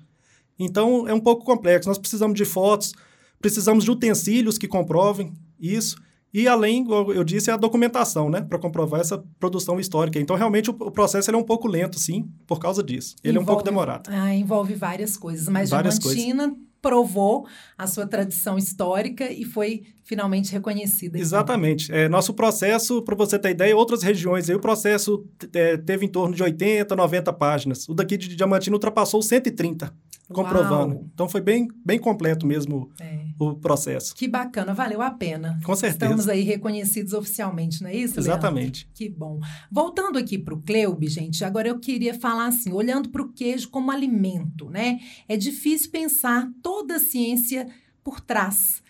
Então 0.57 1.07
é 1.07 1.13
um 1.13 1.19
pouco 1.19 1.43
complexo. 1.43 1.89
Nós 1.89 1.97
precisamos 1.97 2.35
de 2.35 2.45
fotos, 2.45 2.93
precisamos 3.41 3.83
de 3.83 3.91
utensílios 3.91 4.57
que 4.57 4.67
comprovem 4.67 5.33
isso. 5.59 5.97
E 6.31 6.47
além, 6.47 6.85
eu 6.87 7.23
disse, 7.23 7.49
a 7.49 7.57
documentação, 7.57 8.29
né, 8.29 8.41
para 8.41 8.59
comprovar 8.59 9.01
essa 9.01 9.17
produção 9.39 9.79
histórica. 9.79 10.19
Então, 10.19 10.35
realmente, 10.35 10.69
o, 10.69 10.91
processo 10.91 11.31
é 11.31 11.35
um 11.35 11.43
pouco 11.43 11.67
lento, 11.67 11.97
sim, 11.97 12.29
por 12.45 12.59
causa 12.59 12.83
disso. 12.83 13.15
Ele 13.23 13.31
envolve, 13.31 13.39
é 13.39 13.41
um 13.41 13.45
pouco 13.45 13.63
demorado. 13.63 14.09
Ah, 14.11 14.35
envolve 14.35 14.75
várias 14.75 15.17
coisas. 15.17 15.47
Mas 15.49 15.71
várias 15.71 15.97
Diamantina 15.97 16.49
coisas 16.49 16.69
provou 16.81 17.47
a 17.77 17.87
sua 17.87 18.07
tradição 18.07 18.57
histórica 18.57 19.31
e 19.31 19.43
foi 19.43 19.83
finalmente 20.09 20.51
reconhecida. 20.51 21.17
Então. 21.17 21.21
Exatamente. 21.21 21.93
É, 21.93 22.09
nosso 22.09 22.33
processo, 22.33 22.99
para 23.03 23.15
você 23.15 23.37
ter 23.37 23.51
ideia, 23.51 23.77
outras 23.77 24.01
regiões, 24.01 24.49
aí, 24.49 24.55
o 24.55 24.59
processo 24.59 25.23
é, 25.53 25.77
teve 25.77 26.07
em 26.07 26.09
torno 26.09 26.35
de 26.35 26.41
80, 26.41 26.95
90 26.95 27.31
páginas. 27.33 27.87
O 27.87 27.93
daqui 27.93 28.17
de 28.17 28.35
Diamantino 28.35 28.75
ultrapassou 28.75 29.21
130 29.21 29.93
comprovando. 30.27 30.95
Uau. 30.95 31.09
Então 31.13 31.29
foi 31.29 31.41
bem, 31.41 31.67
bem 31.85 31.99
completo 31.99 32.47
mesmo 32.47 32.89
é. 32.99 33.25
o 33.39 33.55
processo. 33.55 34.15
Que 34.15 34.27
bacana, 34.27 34.73
valeu 34.73 34.99
a 34.99 35.11
pena. 35.11 35.59
Com 35.63 35.75
certeza. 35.75 36.05
Estamos 36.05 36.27
aí 36.27 36.41
reconhecidos 36.41 37.13
oficialmente, 37.13 37.83
não 37.83 37.89
é 37.91 37.95
isso, 37.95 38.19
Exatamente. 38.19 38.85
Leandro? 38.85 38.95
Que 38.95 39.09
bom. 39.09 39.39
Voltando 39.71 40.17
aqui 40.17 40.39
para 40.39 40.55
o 40.55 40.61
Cleube, 40.61 41.07
gente, 41.07 41.45
agora 41.45 41.67
eu 41.67 41.79
queria 41.79 42.15
falar 42.15 42.47
assim, 42.47 42.71
olhando 42.71 43.09
para 43.09 43.21
o 43.21 43.31
queijo 43.31 43.69
como 43.69 43.91
alimento, 43.91 44.69
né? 44.71 44.99
É 45.27 45.37
difícil 45.37 45.91
pensar 45.91 46.47
toda 46.63 46.95
a 46.95 46.99
ciência 46.99 47.67
por 48.03 48.19
trás 48.19 48.81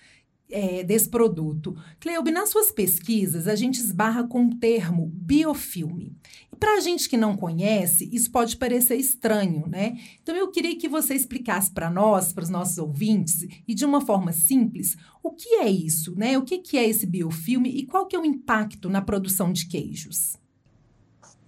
é, 0.50 0.84
desse 0.84 1.08
produto. 1.08 1.75
Cleube, 2.00 2.32
nas 2.32 2.50
suas 2.50 2.72
pesquisas, 2.72 3.48
a 3.48 3.56
gente 3.56 3.77
esbarra 3.79 4.27
com 4.27 4.46
o 4.46 4.56
termo 4.56 5.12
biofilme. 5.13 6.15
E 6.51 6.56
para 6.56 6.77
a 6.77 6.79
gente 6.79 7.08
que 7.08 7.18
não 7.18 7.38
conhece, 7.38 8.10
isso 8.12 8.32
pode 8.32 8.58
parecer 8.58 8.96
estranho, 8.96 9.68
né? 9.68 9.98
Então 10.22 10.36
eu 10.36 10.50
queria 10.50 10.75
que 10.77 10.89
você 10.89 11.13
explicasse 11.13 11.72
para 11.72 11.89
nós, 11.89 12.34
para 12.34 12.44
os 12.44 12.50
nossos 12.50 12.77
ouvintes, 12.77 13.48
e 13.68 13.75
de 13.75 13.86
uma 13.86 14.01
forma 14.01 14.32
simples, 14.32 14.98
o 15.22 15.32
que 15.32 15.56
é 15.56 15.70
isso, 15.70 16.15
né? 16.15 16.38
O 16.38 16.44
que, 16.44 16.58
que 16.58 16.77
é 16.77 16.88
esse 16.88 17.06
biofilme 17.06 17.70
e 17.70 17.86
qual 17.86 18.08
que 18.08 18.15
é 18.15 18.20
o 18.20 18.25
impacto 18.25 18.89
na 18.89 19.01
produção 19.01 19.53
de 19.53 19.68
queijos? 19.68 20.38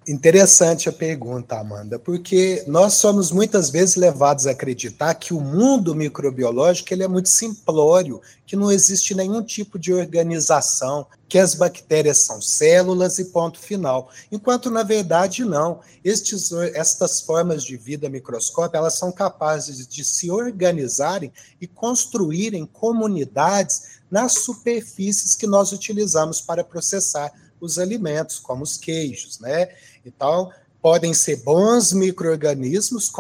Interessante 0.08 0.90
a 0.90 0.92
pergunta, 0.92 1.60
Amanda, 1.60 2.00
porque 2.00 2.64
nós 2.66 2.96
somos 2.96 3.32
muitas 3.32 3.70
vezes 3.70 3.96
levados 3.96 4.48
a 4.48 4.52
acreditar 4.52 5.14
que 5.14 5.32
o 5.32 5.40
mundo 5.40 5.94
microbiológico 5.94 6.92
ele 6.92 7.04
é 7.04 7.08
muito 7.08 7.30
simplório, 7.30 8.20
que 8.44 8.56
não 8.56 8.72
existe 8.72 9.14
nenhum 9.14 9.44
tipo 9.44 9.78
de 9.78 9.94
organização, 9.94 11.06
que 11.30 11.38
as 11.38 11.54
bactérias 11.54 12.18
são 12.24 12.42
células 12.42 13.20
e 13.20 13.26
ponto 13.26 13.60
final. 13.60 14.10
Enquanto 14.32 14.72
na 14.72 14.82
verdade 14.82 15.46
não. 15.46 15.82
Estes, 16.04 16.52
estas 16.74 17.22
formas 17.22 17.64
de 17.64 17.78
vida 17.78 18.10
microscópica 18.10 18.80
elas 18.80 18.96
são 18.96 19.12
capazes 19.12 19.88
de 19.88 20.04
se 20.04 20.32
organizarem 20.32 21.32
e 21.62 21.68
construírem 21.68 22.66
comunidades 22.66 24.02
nas 24.10 24.34
superfícies 24.34 25.36
que 25.36 25.46
nós 25.46 25.72
utilizamos 25.72 26.42
para 26.42 26.64
processar 26.64 27.32
os 27.62 27.78
alimentos, 27.78 28.40
como 28.40 28.64
os 28.64 28.76
queijos, 28.76 29.40
né? 29.40 29.70
Então, 30.06 30.52
podem 30.82 31.14
ser 31.14 31.38
bons 31.38 31.94
micro-organismos 31.94 33.12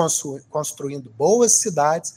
construindo 0.49 1.11
boas 1.11 1.53
cidades, 1.53 2.15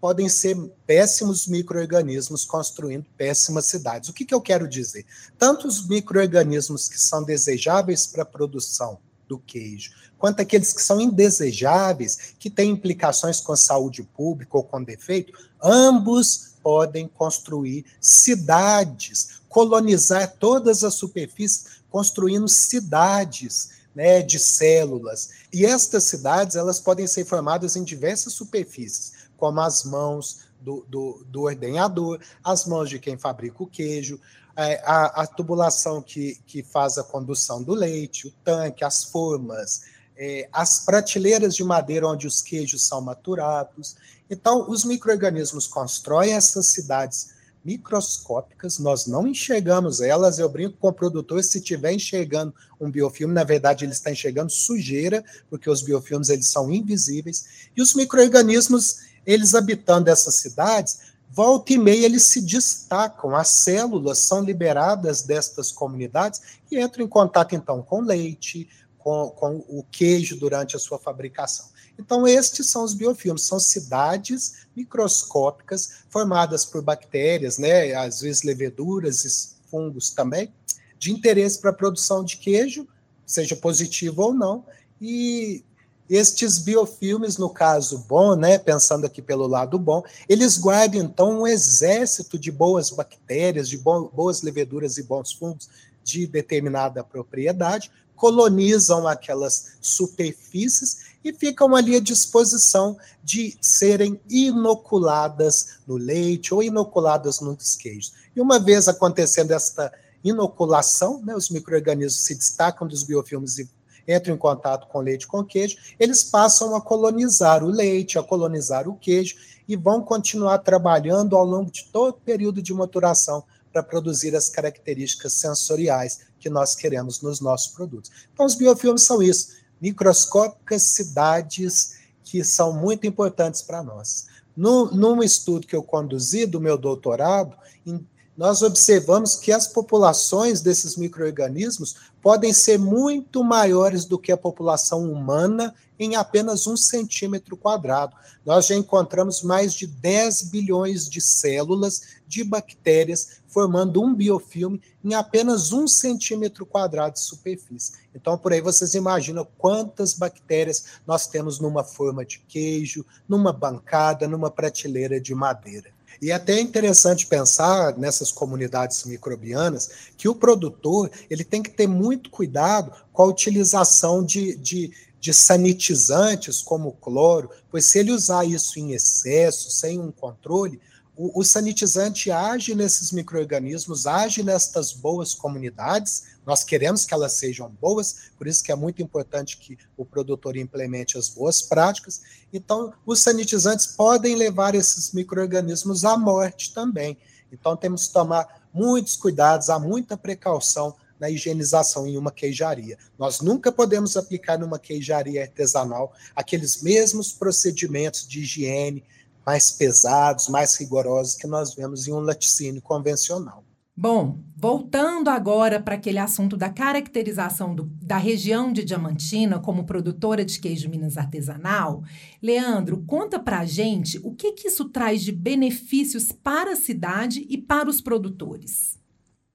podem 0.00 0.28
ser 0.28 0.56
péssimos 0.86 1.46
micro-organismos 1.46 2.44
construindo 2.44 3.06
péssimas 3.16 3.66
cidades. 3.66 4.08
O 4.08 4.12
que, 4.12 4.24
que 4.24 4.34
eu 4.34 4.40
quero 4.40 4.68
dizer? 4.68 5.04
Tanto 5.38 5.66
os 5.66 5.86
micro-organismos 5.86 6.88
que 6.88 7.00
são 7.00 7.22
desejáveis 7.22 8.06
para 8.06 8.22
a 8.22 8.26
produção 8.26 8.98
do 9.28 9.38
queijo, 9.38 9.90
quanto 10.18 10.40
aqueles 10.40 10.72
que 10.72 10.82
são 10.82 11.00
indesejáveis, 11.00 12.34
que 12.38 12.48
têm 12.48 12.70
implicações 12.70 13.40
com 13.40 13.52
a 13.52 13.56
saúde 13.56 14.02
pública 14.02 14.56
ou 14.56 14.62
com 14.62 14.82
defeito, 14.82 15.32
ambos 15.62 16.54
podem 16.62 17.08
construir 17.08 17.84
cidades, 18.00 19.40
colonizar 19.48 20.36
todas 20.38 20.84
as 20.84 20.94
superfícies, 20.94 21.80
construindo 21.90 22.48
cidades 22.48 23.70
né, 23.96 24.20
de 24.20 24.38
células. 24.38 25.30
E 25.50 25.64
estas 25.64 26.04
cidades 26.04 26.54
elas 26.54 26.78
podem 26.78 27.06
ser 27.06 27.24
formadas 27.24 27.76
em 27.76 27.82
diversas 27.82 28.34
superfícies, 28.34 29.14
como 29.38 29.58
as 29.58 29.84
mãos 29.84 30.40
do, 30.60 30.84
do, 30.86 31.24
do 31.26 31.42
ordenhador, 31.44 32.20
as 32.44 32.66
mãos 32.66 32.90
de 32.90 32.98
quem 32.98 33.16
fabrica 33.16 33.62
o 33.62 33.66
queijo, 33.66 34.20
é, 34.54 34.82
a, 34.84 35.22
a, 35.22 35.26
tubulação 35.26 36.02
que, 36.02 36.38
que 36.46 36.62
faz 36.62 36.98
a 36.98 37.04
condução 37.04 37.62
do 37.62 37.72
leite, 37.72 38.28
o 38.28 38.32
tanque, 38.44 38.84
as 38.84 39.04
formas, 39.04 39.82
é, 40.14 40.46
as 40.52 40.80
prateleiras 40.80 41.54
de 41.54 41.64
madeira 41.64 42.06
onde 42.06 42.26
os 42.26 42.42
queijos 42.42 42.86
são 42.86 43.00
maturados. 43.00 43.96
Então, 44.28 44.68
os 44.68 44.84
micro-organismos 44.84 45.66
constroem 45.66 46.32
essas 46.32 46.66
cidades 46.66 47.35
microscópicas, 47.66 48.78
nós 48.78 49.06
não 49.06 49.26
enxergamos 49.26 50.00
elas. 50.00 50.38
Eu 50.38 50.48
brinco 50.48 50.76
com 50.78 50.88
o 50.88 50.92
produtor, 50.92 51.42
se 51.42 51.58
estiver 51.58 51.92
enxergando 51.92 52.54
um 52.80 52.88
biofilme, 52.88 53.34
na 53.34 53.42
verdade 53.42 53.84
ele 53.84 53.92
está 53.92 54.12
enxergando 54.12 54.52
sujeira, 54.52 55.24
porque 55.50 55.68
os 55.68 55.82
biofilmes 55.82 56.28
eles 56.28 56.46
são 56.46 56.70
invisíveis. 56.70 57.68
E 57.76 57.82
os 57.82 57.92
micro-organismos, 57.92 58.98
eles 59.26 59.54
habitando 59.54 60.08
essas 60.08 60.36
cidades, 60.36 61.00
volta 61.28 61.72
e 61.72 61.78
meia 61.78 62.06
eles 62.06 62.22
se 62.22 62.40
destacam, 62.40 63.34
as 63.34 63.48
células 63.48 64.20
são 64.20 64.42
liberadas 64.42 65.22
destas 65.22 65.72
comunidades 65.72 66.40
e 66.70 66.80
entram 66.80 67.04
em 67.04 67.08
contato 67.08 67.54
então 67.56 67.82
com 67.82 68.00
leite, 68.00 68.68
com, 69.06 69.30
com 69.30 69.64
o 69.68 69.84
queijo 69.88 70.36
durante 70.36 70.74
a 70.74 70.80
sua 70.80 70.98
fabricação. 70.98 71.66
Então, 71.96 72.26
estes 72.26 72.68
são 72.68 72.82
os 72.82 72.92
biofilmes, 72.92 73.42
são 73.42 73.60
cidades 73.60 74.66
microscópicas 74.74 75.98
formadas 76.10 76.64
por 76.64 76.82
bactérias, 76.82 77.56
né, 77.56 77.94
às 77.94 78.22
vezes 78.22 78.42
leveduras 78.42 79.54
fungos 79.70 80.10
também, 80.10 80.52
de 80.98 81.12
interesse 81.12 81.60
para 81.60 81.70
a 81.70 81.72
produção 81.72 82.24
de 82.24 82.36
queijo, 82.36 82.84
seja 83.24 83.54
positivo 83.54 84.22
ou 84.22 84.34
não, 84.34 84.64
e 85.00 85.64
estes 86.10 86.58
biofilmes, 86.58 87.38
no 87.38 87.48
caso 87.48 87.98
bom, 88.08 88.34
né, 88.34 88.58
pensando 88.58 89.06
aqui 89.06 89.22
pelo 89.22 89.46
lado 89.46 89.78
bom, 89.78 90.02
eles 90.28 90.58
guardam 90.58 91.00
então 91.00 91.42
um 91.42 91.46
exército 91.46 92.36
de 92.36 92.50
boas 92.50 92.90
bactérias, 92.90 93.68
de 93.68 93.78
boas 93.78 94.42
leveduras 94.42 94.98
e 94.98 95.04
bons 95.04 95.32
fungos 95.32 95.68
de 96.02 96.26
determinada 96.26 97.04
propriedade, 97.04 97.90
colonizam 98.16 99.06
aquelas 99.06 99.76
superfícies 99.80 101.06
e 101.24 101.32
ficam 101.32 101.74
ali 101.74 101.96
à 101.96 102.00
disposição 102.00 102.96
de 103.22 103.56
serem 103.60 104.20
inoculadas 104.28 105.78
no 105.86 105.96
leite 105.96 106.54
ou 106.54 106.62
inoculadas 106.62 107.40
nos 107.40 107.76
queijos. 107.76 108.12
E 108.34 108.40
uma 108.40 108.58
vez 108.58 108.88
acontecendo 108.88 109.52
esta 109.52 109.92
inoculação, 110.24 111.20
né, 111.22 111.34
os 111.34 111.50
micro-organismos 111.50 112.24
se 112.24 112.34
destacam 112.34 112.86
dos 112.86 113.02
biofilmes 113.02 113.58
e 113.58 113.68
entram 114.08 114.34
em 114.34 114.38
contato 114.38 114.86
com 114.86 115.00
leite 115.00 115.26
com 115.26 115.44
queijo, 115.44 115.76
eles 115.98 116.22
passam 116.22 116.74
a 116.76 116.80
colonizar 116.80 117.64
o 117.64 117.68
leite, 117.68 118.18
a 118.18 118.22
colonizar 118.22 118.88
o 118.88 118.94
queijo 118.94 119.36
e 119.68 119.74
vão 119.74 120.00
continuar 120.00 120.58
trabalhando 120.58 121.36
ao 121.36 121.44
longo 121.44 121.70
de 121.70 121.86
todo 121.92 122.10
o 122.10 122.20
período 122.20 122.62
de 122.62 122.72
maturação 122.72 123.42
para 123.76 123.82
produzir 123.82 124.34
as 124.34 124.48
características 124.48 125.34
sensoriais 125.34 126.20
que 126.38 126.48
nós 126.48 126.74
queremos 126.74 127.20
nos 127.20 127.42
nossos 127.42 127.74
produtos. 127.74 128.10
Então, 128.32 128.46
os 128.46 128.54
biofilmes 128.54 129.02
são 129.02 129.22
isso 129.22 129.48
microscópicas 129.78 130.82
cidades 130.82 131.96
que 132.24 132.42
são 132.42 132.72
muito 132.72 133.06
importantes 133.06 133.60
para 133.60 133.82
nós. 133.82 134.28
No, 134.56 134.90
num 134.90 135.22
estudo 135.22 135.66
que 135.66 135.76
eu 135.76 135.82
conduzi 135.82 136.46
do 136.46 136.58
meu 136.58 136.78
doutorado, 136.78 137.54
em, 137.84 138.02
nós 138.36 138.60
observamos 138.60 139.36
que 139.36 139.50
as 139.50 139.66
populações 139.66 140.60
desses 140.60 140.96
micro-organismos 140.96 141.96
podem 142.20 142.52
ser 142.52 142.78
muito 142.78 143.42
maiores 143.42 144.04
do 144.04 144.18
que 144.18 144.30
a 144.30 144.36
população 144.36 145.10
humana 145.10 145.74
em 145.98 146.16
apenas 146.16 146.66
um 146.66 146.76
centímetro 146.76 147.56
quadrado. 147.56 148.14
Nós 148.44 148.66
já 148.66 148.74
encontramos 148.74 149.42
mais 149.42 149.72
de 149.72 149.86
10 149.86 150.42
bilhões 150.42 151.08
de 151.08 151.20
células 151.20 152.02
de 152.28 152.44
bactérias 152.44 153.40
formando 153.48 154.02
um 154.02 154.14
biofilme 154.14 154.82
em 155.02 155.14
apenas 155.14 155.72
um 155.72 155.88
centímetro 155.88 156.66
quadrado 156.66 157.14
de 157.14 157.20
superfície. 157.20 157.94
Então, 158.14 158.36
por 158.36 158.52
aí 158.52 158.60
vocês 158.60 158.92
imaginam 158.92 159.48
quantas 159.56 160.12
bactérias 160.12 160.84
nós 161.06 161.26
temos 161.26 161.58
numa 161.58 161.82
forma 161.82 162.22
de 162.22 162.40
queijo, 162.40 163.06
numa 163.26 163.54
bancada, 163.54 164.28
numa 164.28 164.50
prateleira 164.50 165.18
de 165.18 165.34
madeira. 165.34 165.95
E 166.20 166.30
é 166.30 166.34
até 166.34 166.60
interessante 166.60 167.26
pensar 167.26 167.96
nessas 167.96 168.32
comunidades 168.32 169.04
microbianas 169.04 169.90
que 170.16 170.28
o 170.28 170.34
produtor 170.34 171.10
ele 171.28 171.44
tem 171.44 171.62
que 171.62 171.70
ter 171.70 171.86
muito 171.86 172.30
cuidado 172.30 172.92
com 173.12 173.22
a 173.22 173.26
utilização 173.26 174.24
de, 174.24 174.56
de, 174.56 174.92
de 175.20 175.34
sanitizantes 175.34 176.62
como 176.62 176.92
cloro, 176.92 177.50
pois 177.70 177.84
se 177.86 177.98
ele 177.98 178.12
usar 178.12 178.44
isso 178.44 178.78
em 178.78 178.92
excesso, 178.92 179.70
sem 179.70 179.98
um 180.00 180.10
controle, 180.10 180.80
o, 181.16 181.42
sanitizante 181.42 182.30
age 182.30 182.74
nesses 182.74 183.10
micro-organismos, 183.10 184.06
age 184.06 184.42
nestas 184.42 184.92
boas 184.92 185.34
comunidades, 185.34 186.24
nós 186.44 186.62
queremos 186.62 187.06
que 187.06 187.14
elas 187.14 187.32
sejam 187.32 187.70
boas, 187.80 188.30
por 188.36 188.46
isso 188.46 188.62
que 188.62 188.70
é 188.70 188.76
muito 188.76 189.02
importante 189.02 189.56
que 189.56 189.78
o 189.96 190.04
produtor 190.04 190.58
implemente 190.58 191.16
as 191.16 191.30
boas 191.30 191.62
práticas. 191.62 192.20
Então, 192.52 192.92
os 193.06 193.20
sanitizantes 193.20 193.86
podem 193.86 194.36
levar 194.36 194.74
esses 194.74 195.12
micro-organismos 195.12 196.04
à 196.04 196.18
morte 196.18 196.74
também. 196.74 197.16
Então, 197.50 197.74
temos 197.76 198.08
que 198.08 198.12
tomar 198.12 198.68
muitos 198.72 199.16
cuidados, 199.16 199.70
há 199.70 199.78
muita 199.78 200.18
precaução 200.18 200.94
na 201.18 201.30
higienização 201.30 202.06
em 202.06 202.18
uma 202.18 202.30
queijaria. 202.30 202.98
Nós 203.18 203.40
nunca 203.40 203.72
podemos 203.72 204.18
aplicar 204.18 204.58
numa 204.58 204.78
queijaria 204.78 205.42
artesanal 205.42 206.12
aqueles 206.34 206.82
mesmos 206.82 207.32
procedimentos 207.32 208.28
de 208.28 208.40
higiene, 208.40 209.02
mais 209.46 209.70
pesados, 209.70 210.48
mais 210.48 210.74
rigorosos 210.74 211.36
que 211.36 211.46
nós 211.46 211.72
vemos 211.72 212.08
em 212.08 212.12
um 212.12 212.18
laticínio 212.18 212.82
convencional. 212.82 213.62
Bom, 213.98 214.40
voltando 214.54 215.30
agora 215.30 215.80
para 215.80 215.94
aquele 215.94 216.18
assunto 216.18 216.54
da 216.54 216.68
caracterização 216.68 217.74
do, 217.74 217.84
da 218.02 218.18
região 218.18 218.70
de 218.70 218.84
Diamantina 218.84 219.58
como 219.58 219.86
produtora 219.86 220.44
de 220.44 220.60
queijo 220.60 220.90
Minas 220.90 221.16
artesanal, 221.16 222.02
Leandro, 222.42 223.02
conta 223.06 223.38
para 223.38 223.60
a 223.60 223.64
gente 223.64 224.20
o 224.22 224.34
que, 224.34 224.52
que 224.52 224.68
isso 224.68 224.86
traz 224.90 225.22
de 225.22 225.32
benefícios 225.32 226.30
para 226.30 226.72
a 226.72 226.76
cidade 226.76 227.46
e 227.48 227.56
para 227.56 227.88
os 227.88 228.02
produtores. 228.02 228.98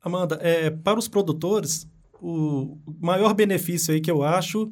Amanda, 0.01 0.39
é, 0.41 0.71
para 0.71 0.97
os 0.97 1.07
produtores, 1.07 1.87
o 2.19 2.79
maior 2.99 3.35
benefício 3.35 3.93
aí 3.93 4.01
que 4.01 4.09
eu 4.09 4.23
acho 4.23 4.71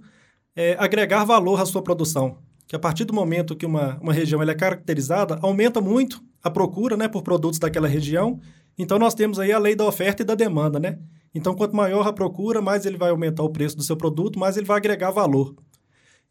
é 0.55 0.75
agregar 0.79 1.25
valor 1.25 1.61
à 1.61 1.65
sua 1.67 1.83
produção 1.83 2.39
que 2.69 2.75
a 2.75 2.79
partir 2.79 3.03
do 3.03 3.13
momento 3.15 3.55
que 3.55 3.65
uma, 3.65 3.97
uma 3.99 4.13
região 4.13 4.43
é 4.43 4.53
caracterizada, 4.53 5.39
aumenta 5.41 5.81
muito 5.81 6.23
a 6.41 6.51
procura 6.51 6.95
né, 6.95 7.07
por 7.07 7.23
produtos 7.23 7.57
daquela 7.57 7.87
região. 7.87 8.39
Então, 8.77 8.99
nós 8.99 9.15
temos 9.15 9.39
aí 9.39 9.51
a 9.51 9.57
lei 9.57 9.75
da 9.75 9.85
oferta 9.85 10.21
e 10.21 10.25
da 10.25 10.35
demanda, 10.35 10.79
né? 10.79 10.99
Então, 11.33 11.55
quanto 11.55 11.75
maior 11.75 12.07
a 12.07 12.13
procura, 12.13 12.61
mais 12.61 12.85
ele 12.85 12.95
vai 12.95 13.09
aumentar 13.09 13.41
o 13.41 13.49
preço 13.49 13.75
do 13.75 13.81
seu 13.81 13.97
produto, 13.97 14.37
mais 14.37 14.55
ele 14.55 14.67
vai 14.67 14.77
agregar 14.77 15.09
valor. 15.09 15.55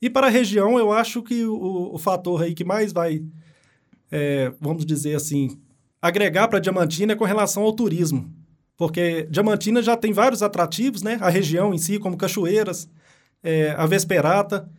E 0.00 0.08
para 0.08 0.28
a 0.28 0.30
região, 0.30 0.78
eu 0.78 0.92
acho 0.92 1.24
que 1.24 1.44
o, 1.44 1.92
o 1.92 1.98
fator 1.98 2.40
aí 2.40 2.54
que 2.54 2.64
mais 2.64 2.92
vai, 2.92 3.20
é, 4.08 4.52
vamos 4.60 4.86
dizer 4.86 5.16
assim, 5.16 5.60
agregar 6.00 6.46
para 6.46 6.60
Diamantina 6.60 7.14
é 7.14 7.16
com 7.16 7.24
relação 7.24 7.64
ao 7.64 7.72
turismo. 7.72 8.32
Porque 8.76 9.26
Diamantina 9.28 9.82
já 9.82 9.96
tem 9.96 10.12
vários 10.12 10.40
atrativos, 10.40 11.02
né? 11.02 11.18
A 11.20 11.30
região 11.30 11.74
em 11.74 11.78
si, 11.78 11.98
como 11.98 12.16
cachoeiras, 12.16 12.88
é, 13.42 13.72
a 13.72 13.86
Vesperata. 13.86 14.70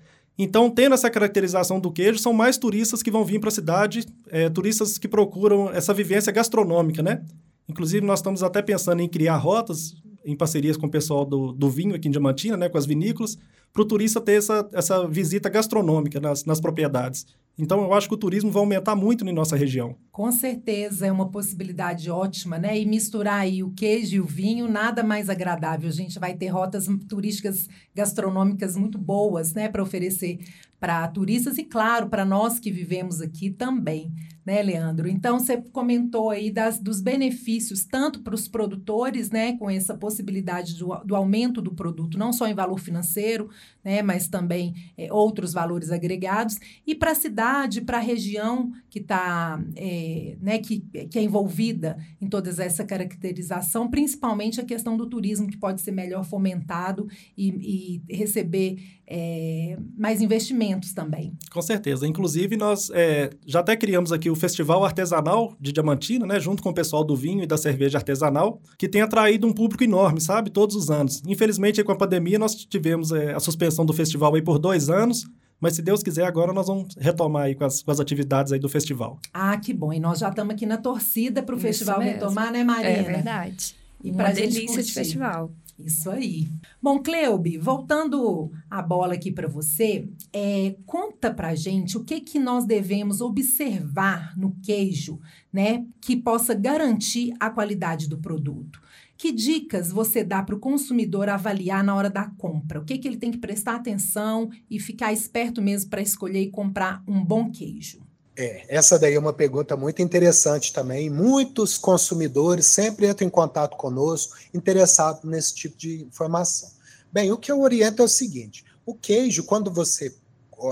Então, 0.42 0.70
tendo 0.70 0.96
essa 0.96 1.10
caracterização 1.10 1.82
do 1.82 1.92
queijo, 1.92 2.18
são 2.18 2.32
mais 2.32 2.58
turistas 2.58 3.04
que 3.04 3.12
vão 3.12 3.26
vir 3.26 3.42
para 3.42 3.50
a 3.50 3.52
cidade, 3.52 4.06
é, 4.30 4.50
turistas 4.50 4.98
que 4.98 5.06
procuram 5.06 5.70
essa 5.70 5.94
vivência 5.94 6.32
gastronômica, 6.32 7.04
né? 7.04 7.22
Inclusive, 7.68 8.06
nós 8.06 8.20
estamos 8.20 8.42
até 8.42 8.62
pensando 8.62 9.02
em 9.02 9.10
criar 9.10 9.36
rotas 9.36 9.98
em 10.24 10.38
parcerias 10.38 10.78
com 10.78 10.88
o 10.88 10.90
pessoal 10.90 11.26
do, 11.26 11.52
do 11.52 11.70
vinho 11.70 11.94
aqui 11.94 12.08
em 12.08 12.12
Diamantina, 12.12 12.56
né, 12.56 12.70
com 12.70 12.78
as 12.78 12.86
vinícolas, 12.86 13.38
para 13.74 13.82
o 13.82 13.86
turista 13.86 14.22
ter 14.22 14.34
essa, 14.34 14.68
essa 14.72 15.06
visita 15.08 15.50
gastronômica 15.50 16.22
nas, 16.22 16.46
nas 16.46 16.62
propriedades. 16.62 17.26
Então, 17.58 17.84
eu 17.84 17.94
acho 17.94 18.08
que 18.08 18.16
o 18.16 18.18
turismo 18.18 18.50
vai 18.50 18.62
aumentar 18.62 18.96
muito 18.96 19.28
em 19.28 19.34
nossa 19.34 19.58
região. 19.58 19.98
Com 20.20 20.34
certeza 20.34 21.08
é 21.08 21.12
uma 21.14 21.32
possibilidade 21.32 22.12
ótima, 22.12 22.60
né? 22.60 22.78
E 22.78 22.86
misturar 22.86 23.40
aí 23.40 23.64
o 23.64 23.72
queijo 23.72 24.18
e 24.18 24.20
o 24.20 24.26
vinho, 24.26 24.68
nada 24.68 25.02
mais 25.02 25.30
agradável. 25.30 25.88
A 25.88 25.94
gente 25.94 26.20
vai 26.20 26.36
ter 26.36 26.50
rotas 26.50 26.88
turísticas 27.08 27.70
gastronômicas 27.96 28.76
muito 28.76 28.98
boas, 28.98 29.54
né, 29.54 29.70
para 29.70 29.82
oferecer 29.82 30.40
para 30.80 31.06
turistas 31.10 31.58
e, 31.58 31.64
claro, 31.64 32.08
para 32.08 32.24
nós 32.24 32.58
que 32.58 32.72
vivemos 32.72 33.20
aqui 33.20 33.50
também, 33.50 34.14
né, 34.46 34.62
Leandro? 34.64 35.10
Então, 35.10 35.38
você 35.38 35.58
comentou 35.58 36.30
aí 36.30 36.50
das, 36.50 36.80
dos 36.80 37.02
benefícios, 37.02 37.84
tanto 37.84 38.22
para 38.22 38.34
os 38.34 38.48
produtores, 38.48 39.30
né, 39.30 39.58
com 39.58 39.70
essa 39.70 39.94
possibilidade 39.94 40.78
do, 40.78 40.96
do, 41.04 41.16
aumento 41.16 41.62
do 41.62 41.74
produto, 41.74 42.18
não 42.18 42.32
só 42.32 42.48
em 42.48 42.54
valor 42.54 42.80
financeiro, 42.80 43.50
né, 43.84 44.02
mas 44.02 44.30
também 44.30 44.74
é, 44.98 45.12
outros 45.12 45.52
valores 45.52 45.92
agregados, 45.92 46.58
e 46.88 46.96
para 46.96 47.12
a 47.12 47.16
cidade, 47.16 47.82
para 47.82 47.98
a 47.98 48.02
região 48.02 48.72
que 48.90 49.00
está, 49.00 49.62
é, 49.76 50.09
né, 50.42 50.60
que, 50.60 50.80
que 51.10 51.20
é 51.20 51.24
envolvida 51.24 51.98
em 52.22 52.28
toda 52.28 52.50
essa 52.64 52.84
caracterização, 52.84 53.90
principalmente 53.90 54.60
a 54.60 54.66
questão 54.66 54.98
do 54.98 55.08
turismo, 55.08 55.48
que 55.48 55.58
pode 55.58 55.82
ser 55.82 55.92
melhor 55.92 56.24
fomentado 56.24 57.08
e, 57.38 58.02
e 58.08 58.16
receber 58.16 58.78
é, 59.08 59.78
mais 59.98 60.22
investimentos 60.22 60.94
também. 60.94 61.34
Com 61.52 61.62
certeza. 61.62 62.08
Inclusive, 62.08 62.56
nós 62.56 62.92
é, 62.94 63.32
já 63.46 63.60
até 63.60 63.76
criamos 63.76 64.12
aqui 64.12 64.30
o 64.30 64.36
Festival 64.36 64.86
Artesanal 64.86 65.56
de 65.60 65.72
Diamantina, 65.72 66.26
né, 66.26 66.40
junto 66.40 66.62
com 66.62 66.70
o 66.70 66.74
pessoal 66.74 67.04
do 67.04 67.16
vinho 67.16 67.44
e 67.44 67.48
da 67.48 67.58
cerveja 67.58 67.98
artesanal, 67.98 68.62
que 68.78 68.88
tem 68.88 69.02
atraído 69.02 69.48
um 69.48 69.54
público 69.54 69.84
enorme, 69.84 70.22
sabe, 70.22 70.52
todos 70.52 70.76
os 70.76 70.92
anos. 70.92 71.22
Infelizmente, 71.28 71.84
com 71.84 71.92
a 71.92 71.98
pandemia, 71.98 72.38
nós 72.38 72.54
tivemos 72.54 73.12
é, 73.12 73.34
a 73.34 73.40
suspensão 73.40 73.86
do 73.86 73.94
festival 73.94 74.36
aí 74.36 74.42
por 74.42 74.60
dois 74.60 74.90
anos, 74.90 75.26
mas 75.60 75.76
se 75.76 75.82
Deus 75.82 76.02
quiser, 76.02 76.26
agora 76.26 76.54
nós 76.54 76.68
vamos 76.68 76.96
retomar 76.98 77.44
aí 77.44 77.56
com 77.56 77.66
as, 77.66 77.82
com 77.82 77.92
as 77.92 78.00
atividades 78.00 78.52
aí 78.52 78.60
do 78.60 78.70
festival. 78.70 79.20
Ah, 79.34 79.58
que 79.58 79.74
bom. 79.74 79.92
E 79.92 80.00
nós 80.00 80.20
já 80.20 80.30
estamos 80.30 80.54
aqui 80.54 80.66
na 80.66 80.78
torcida 80.78 81.44
para 81.44 81.56
o 81.56 81.60
festival 81.60 82.00
mesmo. 82.00 82.14
retomar, 82.14 82.52
né, 82.52 82.64
Marina? 82.64 82.90
É 82.90 83.04
verdade. 83.04 83.76
E 84.04 84.12
para 84.12 84.32
delícia 84.32 84.82
de 84.82 84.94
festival. 84.94 85.52
Isso 85.78 86.10
aí. 86.10 86.50
Bom, 86.82 87.00
Cleube, 87.00 87.58
voltando 87.58 88.52
a 88.70 88.82
bola 88.82 89.14
aqui 89.14 89.32
para 89.32 89.48
você, 89.48 90.10
é, 90.34 90.76
conta 90.86 91.34
para 91.34 91.56
gente 91.56 91.98
o 91.98 92.04
que 92.04 92.20
que 92.20 92.38
nós 92.38 92.66
devemos 92.66 93.22
observar 93.22 94.38
no 94.38 94.56
queijo, 94.62 95.20
né, 95.54 95.86
que 96.02 96.18
possa 96.18 96.54
garantir 96.54 97.34
a 97.40 97.50
qualidade 97.50 98.10
do 98.10 98.18
produto. 98.18 98.82
Que 99.20 99.34
dicas 99.34 99.92
você 99.92 100.24
dá 100.24 100.42
para 100.42 100.56
o 100.56 100.60
consumidor 100.60 101.28
avaliar 101.28 101.84
na 101.84 101.94
hora 101.94 102.10
da 102.10 102.32
compra? 102.38 102.80
O 102.80 102.86
que, 102.86 102.98
que 102.98 103.06
ele 103.06 103.18
tem 103.18 103.30
que 103.30 103.38
prestar 103.38 103.76
atenção 103.76 104.50
e 104.72 104.80
ficar 104.80 105.12
esperto 105.12 105.62
mesmo 105.62 105.90
para 105.90 106.02
escolher 106.02 106.40
e 106.40 106.50
comprar 106.50 107.04
um 107.06 107.22
bom 107.22 107.52
queijo? 107.52 108.00
É, 108.38 108.64
essa 108.74 108.98
daí 108.98 109.16
é 109.16 109.20
uma 109.20 109.34
pergunta 109.34 109.76
muito 109.76 110.02
interessante 110.02 110.72
também. 110.72 111.10
Muitos 111.10 111.78
consumidores 111.78 112.68
sempre 112.68 113.10
entram 113.10 113.28
em 113.28 113.30
contato 113.30 113.76
conosco 113.76 114.38
interessados 114.54 115.30
nesse 115.30 115.54
tipo 115.54 115.78
de 115.78 116.02
informação. 116.04 116.70
Bem, 117.12 117.30
o 117.30 117.38
que 117.38 117.52
eu 117.52 117.60
oriento 117.60 118.02
é 118.02 118.06
o 118.06 118.08
seguinte: 118.08 118.64
o 118.86 118.96
queijo, 118.96 119.44
quando 119.44 119.70
você 119.70 120.16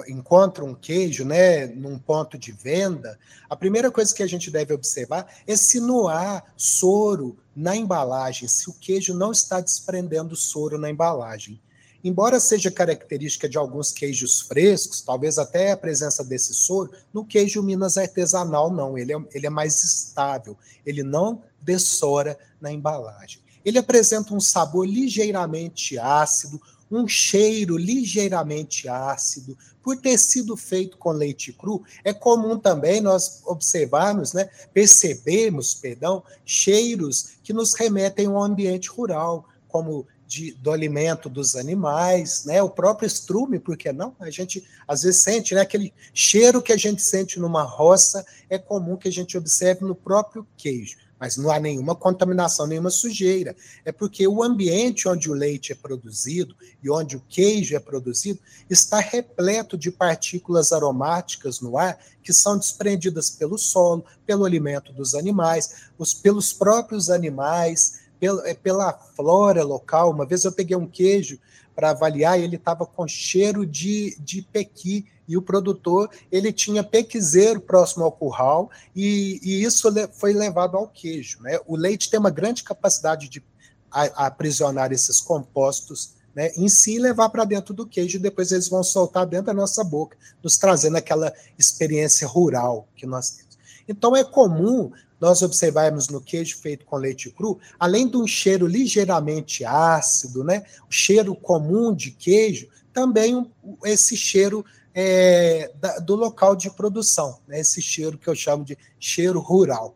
encontra 0.07 0.63
um 0.63 0.73
queijo, 0.73 1.25
né, 1.25 1.67
num 1.67 1.97
ponto 1.97 2.37
de 2.37 2.51
venda, 2.51 3.17
a 3.49 3.55
primeira 3.55 3.89
coisa 3.89 4.13
que 4.13 4.23
a 4.23 4.27
gente 4.27 4.51
deve 4.51 4.73
observar 4.73 5.27
é 5.45 5.55
se 5.55 5.79
não 5.79 6.07
há 6.07 6.43
soro 6.55 7.37
na 7.55 7.75
embalagem, 7.75 8.47
se 8.47 8.69
o 8.69 8.73
queijo 8.73 9.13
não 9.13 9.31
está 9.31 9.59
desprendendo 9.61 10.35
soro 10.35 10.77
na 10.77 10.89
embalagem. 10.89 11.59
Embora 12.03 12.39
seja 12.39 12.69
característica 12.69 13.49
de 13.49 13.57
alguns 13.57 13.91
queijos 13.91 14.41
frescos, 14.41 15.01
talvez 15.01 15.37
até 15.37 15.71
a 15.71 15.77
presença 15.77 16.23
desse 16.23 16.53
soro, 16.53 16.91
no 17.13 17.25
queijo 17.25 17.63
Minas 17.63 17.97
artesanal 17.97 18.71
não, 18.71 18.97
ele 18.97 19.13
é, 19.13 19.17
ele 19.33 19.47
é 19.47 19.49
mais 19.49 19.83
estável, 19.83 20.55
ele 20.85 21.03
não 21.03 21.41
dessora 21.61 22.37
na 22.61 22.71
embalagem. 22.71 23.41
Ele 23.65 23.77
apresenta 23.77 24.33
um 24.33 24.39
sabor 24.39 24.87
ligeiramente 24.87 25.99
ácido, 25.99 26.61
um 26.89 27.07
cheiro 27.07 27.77
ligeiramente 27.77 28.87
ácido, 28.87 29.57
por 29.83 29.97
ter 29.97 30.17
sido 30.17 30.57
feito 30.57 30.97
com 30.97 31.11
leite 31.11 31.53
cru, 31.53 31.83
é 32.03 32.13
comum 32.13 32.57
também 32.59 32.99
nós 32.99 33.41
observarmos, 33.45 34.33
né, 34.33 34.49
percebermos, 34.73 35.73
perdão, 35.73 36.23
cheiros 36.45 37.37
que 37.43 37.53
nos 37.53 37.73
remetem 37.73 38.27
ao 38.27 38.43
ambiente 38.43 38.89
rural, 38.89 39.47
como 39.67 40.05
de, 40.27 40.51
do 40.55 40.71
alimento 40.71 41.29
dos 41.29 41.55
animais, 41.55 42.43
né? 42.43 42.61
O 42.61 42.69
próprio 42.69 43.07
estrume, 43.07 43.59
por 43.59 43.77
que 43.77 43.93
não? 43.93 44.13
A 44.19 44.29
gente 44.29 44.63
às 44.85 45.03
vezes 45.03 45.23
sente, 45.23 45.55
né? 45.55 45.61
Aquele 45.61 45.93
cheiro 46.13 46.61
que 46.61 46.73
a 46.73 46.77
gente 46.77 47.01
sente 47.01 47.39
numa 47.39 47.63
roça 47.63 48.25
é 48.49 48.57
comum 48.57 48.97
que 48.97 49.07
a 49.07 49.11
gente 49.11 49.37
observe 49.37 49.85
no 49.85 49.95
próprio 49.95 50.45
queijo, 50.57 50.97
mas 51.19 51.37
não 51.37 51.51
há 51.51 51.59
nenhuma 51.59 51.95
contaminação, 51.95 52.67
nenhuma 52.67 52.89
sujeira. 52.89 53.55
É 53.83 53.91
porque 53.91 54.27
o 54.27 54.43
ambiente 54.43 55.07
onde 55.07 55.29
o 55.29 55.33
leite 55.33 55.71
é 55.71 55.75
produzido 55.75 56.55
e 56.83 56.89
onde 56.89 57.15
o 57.15 57.23
queijo 57.27 57.75
é 57.75 57.79
produzido 57.79 58.39
está 58.69 58.99
repleto 58.99 59.77
de 59.77 59.91
partículas 59.91 60.71
aromáticas 60.71 61.59
no 61.59 61.77
ar 61.77 61.97
que 62.21 62.33
são 62.33 62.57
desprendidas 62.57 63.29
pelo 63.29 63.57
solo, 63.57 64.05
pelo 64.25 64.45
alimento 64.45 64.91
dos 64.93 65.15
animais, 65.15 65.89
os, 65.97 66.13
pelos 66.13 66.53
próprios 66.53 67.09
animais 67.09 68.01
pela, 68.19 68.47
é 68.47 68.53
pela 68.53 68.93
flora 68.93 69.63
local. 69.63 70.11
Uma 70.11 70.25
vez 70.25 70.43
eu 70.43 70.51
peguei 70.51 70.75
um 70.75 70.87
queijo 70.87 71.39
para 71.77 71.91
avaliar 71.91 72.39
ele 72.39 72.55
estava 72.55 72.87
com 72.87 73.07
cheiro 73.07 73.63
de, 73.63 74.17
de 74.19 74.41
pequi 74.41 75.05
e 75.27 75.37
o 75.37 75.43
produtor 75.43 76.09
ele 76.31 76.51
tinha 76.51 76.83
pequizeiro 76.83 77.61
próximo 77.61 78.03
ao 78.03 78.11
curral 78.11 78.71
e, 78.95 79.39
e 79.43 79.63
isso 79.63 79.87
foi 80.13 80.33
levado 80.33 80.75
ao 80.75 80.87
queijo. 80.87 81.39
Né? 81.43 81.59
O 81.67 81.75
leite 81.75 82.09
tem 82.09 82.19
uma 82.19 82.31
grande 82.31 82.63
capacidade 82.63 83.29
de 83.29 83.43
aprisionar 83.91 84.91
esses 84.91 85.21
compostos 85.21 86.15
né, 86.35 86.49
em 86.57 86.67
si 86.67 86.95
e 86.95 86.99
levar 86.99 87.29
para 87.29 87.45
dentro 87.45 87.75
do 87.75 87.85
queijo, 87.85 88.17
e 88.17 88.21
depois 88.21 88.51
eles 88.51 88.69
vão 88.69 88.83
soltar 88.83 89.27
dentro 89.27 89.47
da 89.47 89.53
nossa 89.53 89.83
boca, 89.83 90.17
nos 90.43 90.57
trazendo 90.57 90.97
aquela 90.97 91.31
experiência 91.59 92.27
rural 92.27 92.87
que 92.95 93.05
nós 93.05 93.29
temos. 93.29 93.57
Então 93.87 94.15
é 94.15 94.23
comum 94.23 94.91
nós 95.19 95.41
observarmos 95.41 96.09
no 96.09 96.21
queijo 96.21 96.57
feito 96.57 96.85
com 96.85 96.95
leite 96.97 97.29
cru, 97.31 97.59
além 97.79 98.07
de 98.07 98.17
um 98.17 98.27
cheiro 98.27 98.67
ligeiramente 98.67 99.65
ácido, 99.65 100.43
né, 100.43 100.63
o 100.89 100.91
cheiro 100.91 101.35
comum 101.35 101.93
de 101.93 102.11
queijo, 102.11 102.67
também 102.93 103.49
esse 103.83 104.15
cheiro 104.15 104.65
é, 104.93 105.71
do 106.03 106.15
local 106.15 106.55
de 106.55 106.69
produção, 106.69 107.39
né, 107.47 107.59
esse 107.59 107.81
cheiro 107.81 108.17
que 108.17 108.27
eu 108.27 108.35
chamo 108.35 108.63
de 108.63 108.77
cheiro 108.99 109.39
rural. 109.39 109.95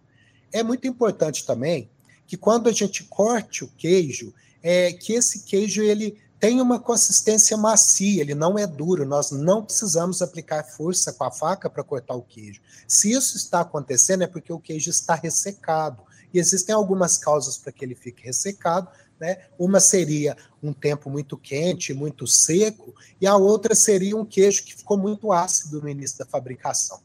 É 0.52 0.64
muito 0.64 0.88
importante 0.88 1.46
também 1.46 1.90
que 2.28 2.38
quando 2.38 2.70
a 2.70 2.72
gente 2.72 3.04
corte 3.04 3.64
o 3.64 3.72
queijo, 3.78 4.34
é, 4.64 4.94
que 4.94 5.14
esse 5.14 5.44
queijo 5.44 5.82
ele 5.82 6.18
tem 6.42 6.60
uma 6.60 6.80
consistência 6.80 7.56
macia, 7.56 8.20
ele 8.20 8.34
não 8.34 8.58
é 8.58 8.66
duro, 8.66 9.06
nós 9.06 9.30
não 9.30 9.64
precisamos 9.64 10.24
aplicar 10.24 10.64
força 10.64 11.14
com 11.14 11.24
a 11.24 11.30
faca 11.30 11.70
para 11.70 11.84
cortar 11.84 12.16
o 12.16 12.24
queijo. 12.24 12.60
Se 12.88 13.12
isso 13.12 13.38
está 13.38 13.62
acontecendo, 13.62 14.24
é 14.24 14.28
porque 14.28 14.52
o 14.52 14.60
queijo 14.60 14.90
está 14.90 15.14
ressecado. 15.14 16.02
E 16.34 16.40
existem 16.40 16.74
algumas 16.74 17.20
causas 17.20 17.60
para 17.60 17.72
que 17.72 17.86
ele 17.86 17.94
fique 17.94 18.26
ressecado. 18.26 18.90
Né? 19.20 19.38
Uma 19.60 19.80
seria 19.80 20.36
um 20.64 20.74
tempo 20.74 21.12
muito 21.12 21.38
quente, 21.38 21.94
muito 21.94 22.26
seco, 22.26 22.96
e 23.22 23.28
a 23.28 23.38
outra 23.38 23.76
seria 23.76 24.18
um 24.18 24.26
queijo 24.26 24.64
que 24.64 24.74
ficou 24.74 24.98
muito 24.98 25.32
ácido 25.32 25.80
no 25.80 25.88
início 25.88 26.18
da 26.18 26.26
fabricação. 26.26 27.02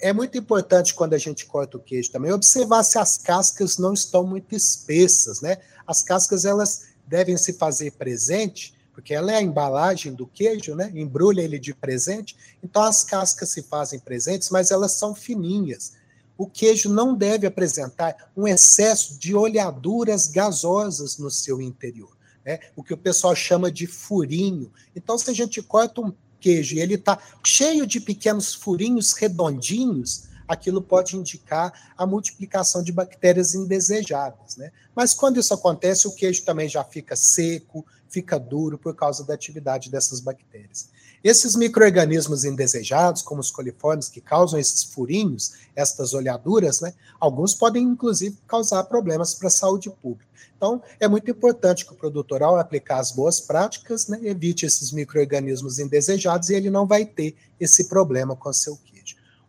É 0.00 0.12
muito 0.12 0.38
importante 0.38 0.94
quando 0.94 1.14
a 1.14 1.18
gente 1.18 1.46
corta 1.46 1.76
o 1.76 1.80
queijo 1.80 2.12
também 2.12 2.30
observar 2.30 2.84
se 2.84 2.96
as 2.96 3.16
cascas 3.18 3.76
não 3.76 3.92
estão 3.92 4.24
muito 4.24 4.54
espessas, 4.54 5.40
né? 5.40 5.56
As 5.84 6.00
cascas 6.00 6.44
elas 6.44 6.87
devem 7.08 7.36
se 7.36 7.54
fazer 7.54 7.92
presente, 7.92 8.74
porque 8.92 9.14
ela 9.14 9.32
é 9.32 9.36
a 9.36 9.42
embalagem 9.42 10.12
do 10.12 10.26
queijo, 10.26 10.74
né? 10.74 10.90
Embrulha 10.94 11.40
ele 11.40 11.58
de 11.58 11.72
presente. 11.72 12.36
Então 12.62 12.82
as 12.82 13.04
cascas 13.04 13.48
se 13.50 13.62
fazem 13.62 13.98
presentes, 13.98 14.50
mas 14.50 14.70
elas 14.70 14.92
são 14.92 15.14
fininhas. 15.14 15.94
O 16.36 16.46
queijo 16.46 16.88
não 16.88 17.14
deve 17.14 17.46
apresentar 17.46 18.30
um 18.36 18.46
excesso 18.46 19.18
de 19.18 19.34
olhaduras 19.34 20.28
gasosas 20.28 21.18
no 21.18 21.30
seu 21.30 21.60
interior, 21.60 22.16
né? 22.44 22.60
O 22.76 22.82
que 22.82 22.94
o 22.94 22.98
pessoal 22.98 23.34
chama 23.34 23.72
de 23.72 23.86
furinho. 23.86 24.72
Então 24.94 25.16
se 25.16 25.30
a 25.30 25.34
gente 25.34 25.62
corta 25.62 26.00
um 26.00 26.12
queijo 26.40 26.76
e 26.76 26.80
ele 26.80 26.94
está 26.94 27.18
cheio 27.44 27.86
de 27.86 28.00
pequenos 28.00 28.54
furinhos 28.54 29.12
redondinhos, 29.12 30.27
aquilo 30.48 30.80
pode 30.80 31.16
indicar 31.16 31.72
a 31.96 32.06
multiplicação 32.06 32.82
de 32.82 32.90
bactérias 32.90 33.54
indesejáveis. 33.54 34.56
Né? 34.56 34.72
Mas 34.96 35.12
quando 35.12 35.38
isso 35.38 35.52
acontece, 35.52 36.08
o 36.08 36.14
queijo 36.14 36.44
também 36.44 36.68
já 36.68 36.82
fica 36.82 37.14
seco, 37.14 37.84
fica 38.08 38.38
duro 38.38 38.78
por 38.78 38.94
causa 38.96 39.22
da 39.22 39.34
atividade 39.34 39.90
dessas 39.90 40.20
bactérias. 40.20 40.88
Esses 41.22 41.56
micro-organismos 41.56 42.44
indesejados, 42.44 43.22
como 43.22 43.40
os 43.40 43.50
coliformes, 43.50 44.08
que 44.08 44.20
causam 44.20 44.58
esses 44.58 44.84
furinhos, 44.84 45.54
estas 45.74 46.14
olhaduras, 46.14 46.80
né, 46.80 46.94
alguns 47.18 47.54
podem, 47.54 47.82
inclusive, 47.82 48.38
causar 48.46 48.84
problemas 48.84 49.34
para 49.34 49.48
a 49.48 49.50
saúde 49.50 49.90
pública. 49.90 50.28
Então, 50.56 50.82
é 50.98 51.06
muito 51.06 51.30
importante 51.30 51.84
que 51.84 51.92
o 51.92 51.96
produtor, 51.96 52.42
ao 52.42 52.56
aplicar 52.56 52.98
as 52.98 53.12
boas 53.12 53.40
práticas, 53.40 54.06
né, 54.08 54.18
evite 54.22 54.64
esses 54.66 54.92
micro-organismos 54.92 55.78
indesejados 55.78 56.50
e 56.50 56.54
ele 56.54 56.70
não 56.70 56.86
vai 56.86 57.04
ter 57.04 57.36
esse 57.60 57.88
problema 57.88 58.34
com 58.34 58.52
seu 58.52 58.76
queijo. 58.76 58.97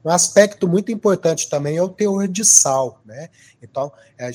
Um 0.04 0.10
aspecto 0.10 0.68
muito 0.68 0.92
importante 0.92 1.50
também 1.50 1.76
é 1.76 1.84
o 1.84 1.90
teor 1.90 2.28
de 2.28 2.46
sal, 2.46 3.02
né? 3.06 3.30
Então, 3.62 3.92
é, 4.18 4.32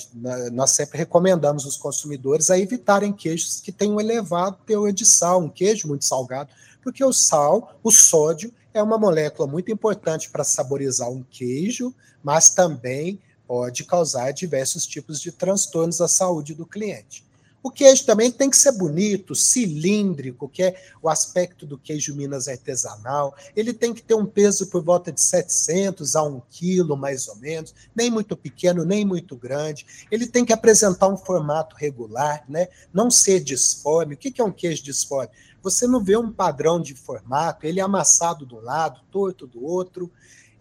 nós 0.53 0.73
sempre 0.73 0.99
recomendamos 0.99 1.65
os 1.65 1.77
consumidores 1.77 2.51
a 2.51 2.59
evitarem 2.59 3.13
queijos 3.13 3.61
que 3.61 3.73
tenham 3.73 3.97
um 3.97 4.01
elevado 4.01 4.59
teor 4.67 4.93
de 4.93 5.07
sal, 5.07 5.41
um 5.41 5.49
queijo 5.49 5.89
muito 5.89 6.05
salgado, 6.05 6.51
porque 6.83 7.03
o 7.03 7.13
sal, 7.13 7.79
o 7.83 7.91
sódio, 7.91 8.53
é 8.75 8.83
uma 8.83 8.99
molécula 8.99 9.49
muito 9.49 9.73
importante 9.73 10.29
para 10.29 10.45
saborizar 10.45 11.09
um 11.09 11.23
queijo, 11.23 11.95
mas 12.23 12.51
também 12.51 13.19
pode 13.47 13.85
causar 13.85 14.33
diversos 14.33 14.87
tipos 14.87 15.21
de 15.21 15.33
transtornos 15.33 16.01
à 16.01 16.09
saúde 16.09 16.55
do 16.55 16.67
cliente. 16.67 17.24
O 17.65 17.71
queijo 17.71 18.05
também 18.05 18.31
tem 18.31 18.51
que 18.51 18.59
ser 18.59 18.73
bonito, 18.73 19.35
cilíndrico, 19.35 20.51
que 20.51 20.63
é 20.63 20.77
o 21.01 21.09
aspecto 21.09 21.65
do 21.65 21.79
queijo 21.79 22.15
Minas 22.15 22.47
artesanal. 22.47 23.35
Ele 23.57 23.73
tem 23.73 23.95
que 23.95 24.03
ter 24.03 24.13
um 24.13 24.27
peso 24.27 24.67
por 24.67 24.85
volta 24.85 25.11
de 25.11 25.19
700 25.23 26.15
a 26.15 26.23
1 26.25 26.43
quilo, 26.51 26.95
mais 26.95 27.27
ou 27.27 27.37
menos, 27.37 27.75
nem 27.97 28.11
muito 28.11 28.37
pequeno, 28.37 28.85
nem 28.85 29.03
muito 29.03 29.35
grande. 29.35 29.87
Ele 30.11 30.27
tem 30.27 30.45
que 30.45 30.53
apresentar 30.53 31.09
um 31.09 31.17
formato 31.17 31.75
regular, 31.75 32.45
né? 32.47 32.69
não 32.93 33.11
ser 33.11 33.41
disforme. 33.41 34.15
O 34.15 34.19
que 34.19 34.39
é 34.39 34.45
um 34.45 34.53
queijo 34.53 34.85
disforme? 34.85 35.31
Você 35.63 35.87
não 35.87 36.05
vê 36.05 36.19
um 36.19 36.31
padrão 36.31 36.79
de 36.79 36.95
formato, 36.95 37.67
ele 37.67 37.81
é 37.81 37.83
amassado 37.83 38.45
de 38.45 38.55
um 38.55 38.61
lado, 38.61 39.01
torto 39.11 39.47
do 39.47 39.65
outro. 39.65 40.13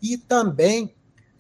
E 0.02 0.18
também 0.18 0.96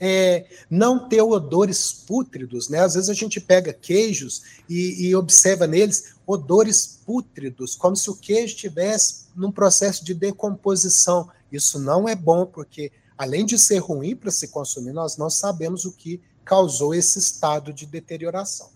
é, 0.05 0.45
não 0.69 1.07
ter 1.07 1.21
odores 1.21 1.93
pútridos, 1.93 2.67
né? 2.67 2.81
Às 2.81 2.95
vezes 2.95 3.09
a 3.09 3.13
gente 3.13 3.39
pega 3.39 3.71
queijos 3.71 4.41
e, 4.69 5.07
e, 5.07 5.15
observa 5.15 5.65
neles 5.65 6.15
odores 6.27 6.99
pútridos, 7.05 7.73
como 7.73 7.95
se 7.95 8.09
o 8.09 8.15
queijo 8.15 8.53
estivesse 8.53 9.27
num 9.33 9.49
processo 9.49 10.03
de 10.03 10.13
decomposição. 10.13 11.29
Isso 11.49 11.79
não 11.79 12.05
é 12.09 12.15
bom, 12.15 12.45
porque 12.45 12.91
além 13.17 13.45
de 13.45 13.57
ser 13.57 13.77
ruim 13.77 14.13
para 14.13 14.29
se 14.29 14.49
consumir, 14.49 14.91
nós 14.91 15.15
não 15.15 15.29
sabemos 15.29 15.85
o 15.85 15.93
que 15.93 16.19
causou 16.43 16.93
esse 16.93 17.17
estado 17.17 17.71
de 17.71 17.85
deterioração. 17.85 18.69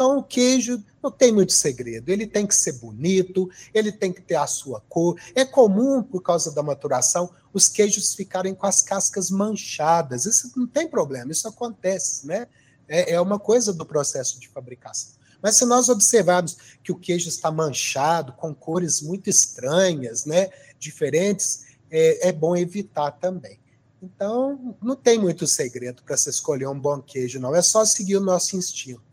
Então, 0.00 0.16
o 0.16 0.22
queijo 0.22 0.82
não 1.02 1.10
tem 1.10 1.30
muito 1.30 1.52
segredo. 1.52 2.08
Ele 2.08 2.26
tem 2.26 2.46
que 2.46 2.54
ser 2.54 2.72
bonito, 2.78 3.50
ele 3.74 3.92
tem 3.92 4.10
que 4.10 4.22
ter 4.22 4.36
a 4.36 4.46
sua 4.46 4.80
cor. 4.88 5.20
É 5.34 5.44
comum, 5.44 6.02
por 6.02 6.22
causa 6.22 6.50
da 6.52 6.62
maturação, 6.62 7.28
os 7.52 7.68
queijos 7.68 8.14
ficarem 8.14 8.54
com 8.54 8.66
as 8.66 8.80
cascas 8.80 9.28
manchadas. 9.28 10.24
Isso 10.24 10.50
não 10.56 10.66
tem 10.66 10.88
problema, 10.88 11.30
isso 11.30 11.46
acontece, 11.46 12.26
né? 12.26 12.46
É, 12.88 13.12
é 13.12 13.20
uma 13.20 13.38
coisa 13.38 13.74
do 13.74 13.84
processo 13.84 14.40
de 14.40 14.48
fabricação. 14.48 15.12
Mas 15.42 15.56
se 15.56 15.66
nós 15.66 15.90
observarmos 15.90 16.56
que 16.82 16.92
o 16.92 16.98
queijo 16.98 17.28
está 17.28 17.50
manchado, 17.50 18.32
com 18.32 18.54
cores 18.54 19.02
muito 19.02 19.28
estranhas, 19.28 20.24
né, 20.24 20.48
diferentes, 20.78 21.66
é, 21.90 22.28
é 22.28 22.32
bom 22.32 22.56
evitar 22.56 23.10
também. 23.10 23.60
Então, 24.02 24.74
não 24.80 24.96
tem 24.96 25.18
muito 25.18 25.46
segredo 25.46 26.02
para 26.02 26.16
se 26.16 26.30
escolher 26.30 26.68
um 26.68 26.80
bom 26.80 27.02
queijo, 27.02 27.38
não. 27.38 27.54
É 27.54 27.60
só 27.60 27.84
seguir 27.84 28.16
o 28.16 28.20
nosso 28.20 28.56
instinto. 28.56 29.09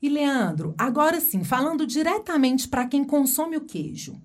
E 0.00 0.08
Leandro, 0.08 0.74
agora 0.76 1.20
sim, 1.20 1.42
falando 1.42 1.86
diretamente 1.86 2.68
para 2.68 2.86
quem 2.86 3.02
consome 3.02 3.56
o 3.56 3.64
queijo, 3.64 4.20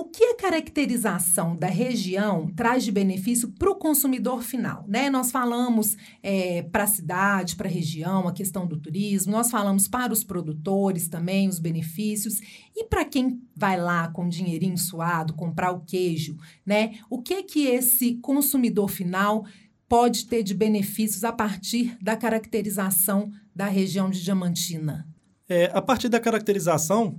o 0.00 0.04
que 0.04 0.22
a 0.22 0.36
caracterização 0.36 1.56
da 1.56 1.66
região 1.66 2.46
traz 2.54 2.84
de 2.84 2.92
benefício 2.92 3.48
para 3.48 3.68
o 3.68 3.74
consumidor 3.74 4.44
final? 4.44 4.84
Né? 4.86 5.10
Nós 5.10 5.32
falamos 5.32 5.96
é, 6.22 6.62
para 6.62 6.84
a 6.84 6.86
cidade, 6.86 7.56
para 7.56 7.66
a 7.66 7.72
região, 7.72 8.28
a 8.28 8.32
questão 8.32 8.64
do 8.64 8.76
turismo, 8.76 9.32
nós 9.32 9.50
falamos 9.50 9.88
para 9.88 10.12
os 10.12 10.22
produtores 10.22 11.08
também 11.08 11.48
os 11.48 11.58
benefícios, 11.58 12.40
e 12.76 12.84
para 12.84 13.04
quem 13.04 13.42
vai 13.56 13.76
lá 13.76 14.06
com 14.06 14.28
dinheirinho 14.28 14.78
suado 14.78 15.34
comprar 15.34 15.72
o 15.72 15.80
queijo, 15.80 16.36
né? 16.64 16.92
O 17.10 17.20
que 17.20 17.42
que 17.42 17.66
esse 17.66 18.14
consumidor 18.18 18.88
final 18.88 19.44
pode 19.88 20.26
ter 20.26 20.42
de 20.42 20.54
benefícios 20.54 21.24
a 21.24 21.32
partir 21.32 21.96
da 22.00 22.16
caracterização 22.16 23.30
da 23.54 23.66
região 23.66 24.10
de 24.10 24.22
Diamantina? 24.22 25.06
É, 25.48 25.70
a 25.72 25.80
partir 25.80 26.08
da 26.08 26.20
caracterização, 26.20 27.18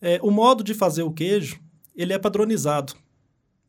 é, 0.00 0.18
o 0.22 0.30
modo 0.30 0.64
de 0.64 0.74
fazer 0.74 1.02
o 1.02 1.12
queijo 1.12 1.60
ele 1.94 2.12
é 2.12 2.18
padronizado. 2.18 2.94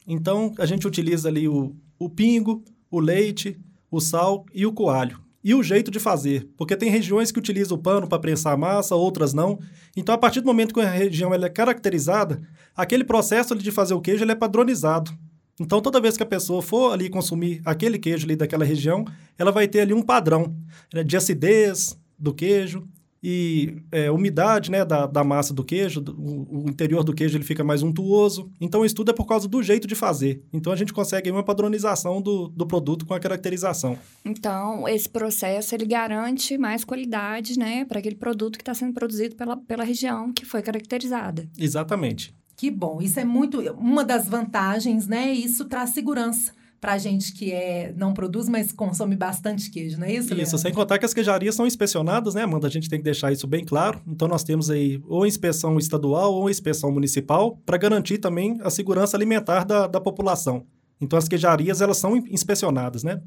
Então, 0.07 0.53
a 0.57 0.65
gente 0.65 0.87
utiliza 0.87 1.29
ali 1.29 1.47
o, 1.47 1.75
o 1.99 2.09
pingo, 2.09 2.63
o 2.89 2.99
leite, 2.99 3.59
o 3.89 3.99
sal 3.99 4.45
e 4.53 4.65
o 4.65 4.73
coalho. 4.73 5.19
E 5.43 5.55
o 5.55 5.63
jeito 5.63 5.89
de 5.89 5.99
fazer, 5.99 6.47
porque 6.55 6.77
tem 6.77 6.89
regiões 6.89 7.31
que 7.31 7.39
utilizam 7.39 7.75
o 7.75 7.81
pano 7.81 8.07
para 8.07 8.19
prensar 8.19 8.53
a 8.53 8.57
massa, 8.57 8.95
outras 8.95 9.33
não. 9.33 9.59
Então, 9.97 10.13
a 10.13 10.17
partir 10.17 10.39
do 10.39 10.45
momento 10.45 10.73
que 10.73 10.79
a 10.79 10.89
região 10.89 11.33
ela 11.33 11.47
é 11.47 11.49
caracterizada, 11.49 12.41
aquele 12.75 13.03
processo 13.03 13.55
de 13.55 13.71
fazer 13.71 13.95
o 13.95 14.01
queijo 14.01 14.23
ele 14.23 14.31
é 14.31 14.35
padronizado. 14.35 15.11
Então, 15.59 15.81
toda 15.81 16.01
vez 16.01 16.17
que 16.17 16.23
a 16.23 16.25
pessoa 16.25 16.61
for 16.61 16.91
ali 16.91 17.09
consumir 17.09 17.61
aquele 17.65 17.99
queijo 17.99 18.25
ali 18.25 18.35
daquela 18.35 18.65
região, 18.65 19.05
ela 19.37 19.51
vai 19.51 19.67
ter 19.67 19.81
ali 19.81 19.93
um 19.93 20.01
padrão 20.01 20.55
né, 20.93 21.03
de 21.03 21.15
acidez 21.15 21.97
do 22.17 22.33
queijo 22.33 22.87
e 23.23 23.77
é, 23.91 24.09
umidade 24.09 24.71
né, 24.71 24.83
da, 24.83 25.05
da 25.05 25.23
massa 25.23 25.53
do 25.53 25.63
queijo, 25.63 26.01
do, 26.01 26.13
o 26.19 26.67
interior 26.67 27.03
do 27.03 27.13
queijo 27.13 27.37
ele 27.37 27.43
fica 27.43 27.63
mais 27.63 27.83
untuoso. 27.83 28.49
Então, 28.59 28.83
isso 28.83 28.95
tudo 28.95 29.11
é 29.11 29.13
por 29.13 29.25
causa 29.25 29.47
do 29.47 29.61
jeito 29.61 29.87
de 29.87 29.93
fazer. 29.93 30.43
Então, 30.51 30.73
a 30.73 30.75
gente 30.75 30.91
consegue 30.91 31.29
uma 31.29 31.43
padronização 31.43 32.21
do, 32.21 32.47
do 32.47 32.65
produto 32.65 33.05
com 33.05 33.13
a 33.13 33.19
caracterização. 33.19 33.97
Então, 34.25 34.87
esse 34.87 35.07
processo 35.07 35.75
ele 35.75 35.85
garante 35.85 36.57
mais 36.57 36.83
qualidade 36.83 37.59
né, 37.59 37.85
para 37.85 37.99
aquele 37.99 38.15
produto 38.15 38.57
que 38.57 38.63
está 38.63 38.73
sendo 38.73 38.93
produzido 38.93 39.35
pela, 39.35 39.55
pela 39.55 39.83
região 39.83 40.33
que 40.33 40.45
foi 40.45 40.63
caracterizada. 40.63 41.47
Exatamente. 41.59 42.33
Que 42.61 42.69
bom, 42.69 43.01
isso 43.01 43.19
é 43.19 43.25
muito 43.25 43.59
uma 43.71 44.05
das 44.05 44.29
vantagens, 44.29 45.07
né? 45.07 45.33
Isso 45.33 45.65
traz 45.65 45.89
segurança 45.89 46.51
para 46.79 46.95
gente 46.95 47.33
que 47.33 47.51
é 47.51 47.91
não 47.97 48.13
produz, 48.13 48.47
mas 48.47 48.71
consome 48.71 49.15
bastante 49.15 49.71
queijo, 49.71 49.97
não 49.97 50.05
é 50.05 50.13
isso? 50.13 50.31
Isso, 50.35 50.59
sem 50.59 50.71
contar 50.71 50.99
que 50.99 51.05
as 51.05 51.11
queijarias 51.11 51.55
são 51.55 51.65
inspecionadas, 51.65 52.35
né, 52.35 52.43
Amanda? 52.43 52.67
A 52.67 52.69
gente 52.69 52.87
tem 52.87 52.99
que 52.99 53.03
deixar 53.03 53.31
isso 53.31 53.47
bem 53.47 53.65
claro. 53.65 53.99
Então 54.07 54.27
nós 54.27 54.43
temos 54.43 54.69
aí 54.69 55.01
ou 55.07 55.25
inspeção 55.25 55.79
estadual 55.79 56.35
ou 56.35 56.51
inspeção 56.51 56.91
municipal 56.91 57.57
para 57.65 57.79
garantir 57.79 58.19
também 58.19 58.59
a 58.61 58.69
segurança 58.69 59.17
alimentar 59.17 59.63
da, 59.63 59.87
da 59.87 59.99
população. 59.99 60.63
Então 61.01 61.17
as 61.17 61.27
queijarias 61.27 61.81
elas 61.81 61.97
são 61.97 62.15
inspecionadas, 62.15 63.03
né? 63.03 63.23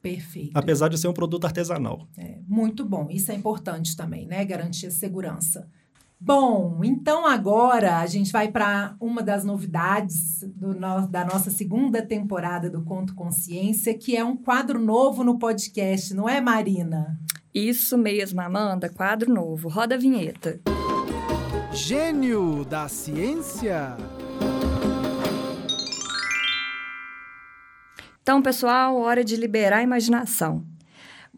Perfeito. 0.00 0.52
Apesar 0.54 0.88
de 0.88 0.96
ser 0.96 1.08
um 1.08 1.12
produto 1.12 1.44
artesanal. 1.44 2.08
É, 2.16 2.38
muito 2.48 2.86
bom. 2.86 3.08
Isso 3.10 3.30
é 3.30 3.34
importante 3.34 3.94
também, 3.94 4.26
né? 4.26 4.42
Garantir 4.46 4.86
a 4.86 4.90
segurança. 4.90 5.68
Bom, 6.20 6.80
então 6.82 7.24
agora 7.24 7.98
a 7.98 8.06
gente 8.06 8.32
vai 8.32 8.50
para 8.50 8.96
uma 9.00 9.22
das 9.22 9.44
novidades 9.44 10.44
no, 10.60 10.74
da 11.06 11.24
nossa 11.24 11.48
segunda 11.48 12.02
temporada 12.02 12.68
do 12.68 12.82
Conto 12.82 13.14
Consciência, 13.14 13.96
que 13.96 14.16
é 14.16 14.24
um 14.24 14.36
quadro 14.36 14.80
novo 14.80 15.22
no 15.22 15.38
podcast, 15.38 16.12
não 16.12 16.28
é, 16.28 16.40
Marina? 16.40 17.16
Isso 17.54 17.96
mesmo, 17.96 18.40
Amanda, 18.40 18.88
quadro 18.88 19.32
novo. 19.32 19.68
Roda 19.68 19.94
a 19.94 19.98
vinheta. 19.98 20.60
Gênio 21.72 22.64
da 22.64 22.88
ciência. 22.88 23.96
Então, 28.20 28.42
pessoal, 28.42 28.96
hora 28.96 29.22
de 29.22 29.36
liberar 29.36 29.78
a 29.78 29.82
imaginação. 29.84 30.64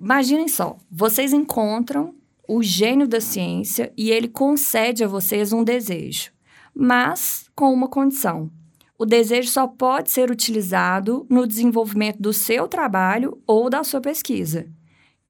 Imaginem 0.01 0.49
só, 0.49 0.79
vocês 0.91 1.35
encontram 1.35 2.15
o 2.53 2.65
gênio 2.65 3.07
da 3.07 3.21
ciência 3.21 3.93
e 3.97 4.11
ele 4.11 4.27
concede 4.27 5.05
a 5.05 5.07
vocês 5.07 5.53
um 5.53 5.63
desejo, 5.63 6.33
mas 6.75 7.45
com 7.55 7.73
uma 7.73 7.87
condição. 7.87 8.51
O 8.99 9.07
desejo 9.07 9.49
só 9.49 9.69
pode 9.69 10.11
ser 10.11 10.33
utilizado 10.33 11.25
no 11.31 11.47
desenvolvimento 11.47 12.19
do 12.19 12.33
seu 12.33 12.67
trabalho 12.67 13.41
ou 13.47 13.71
da 13.71 13.85
sua 13.85 14.01
pesquisa. 14.01 14.67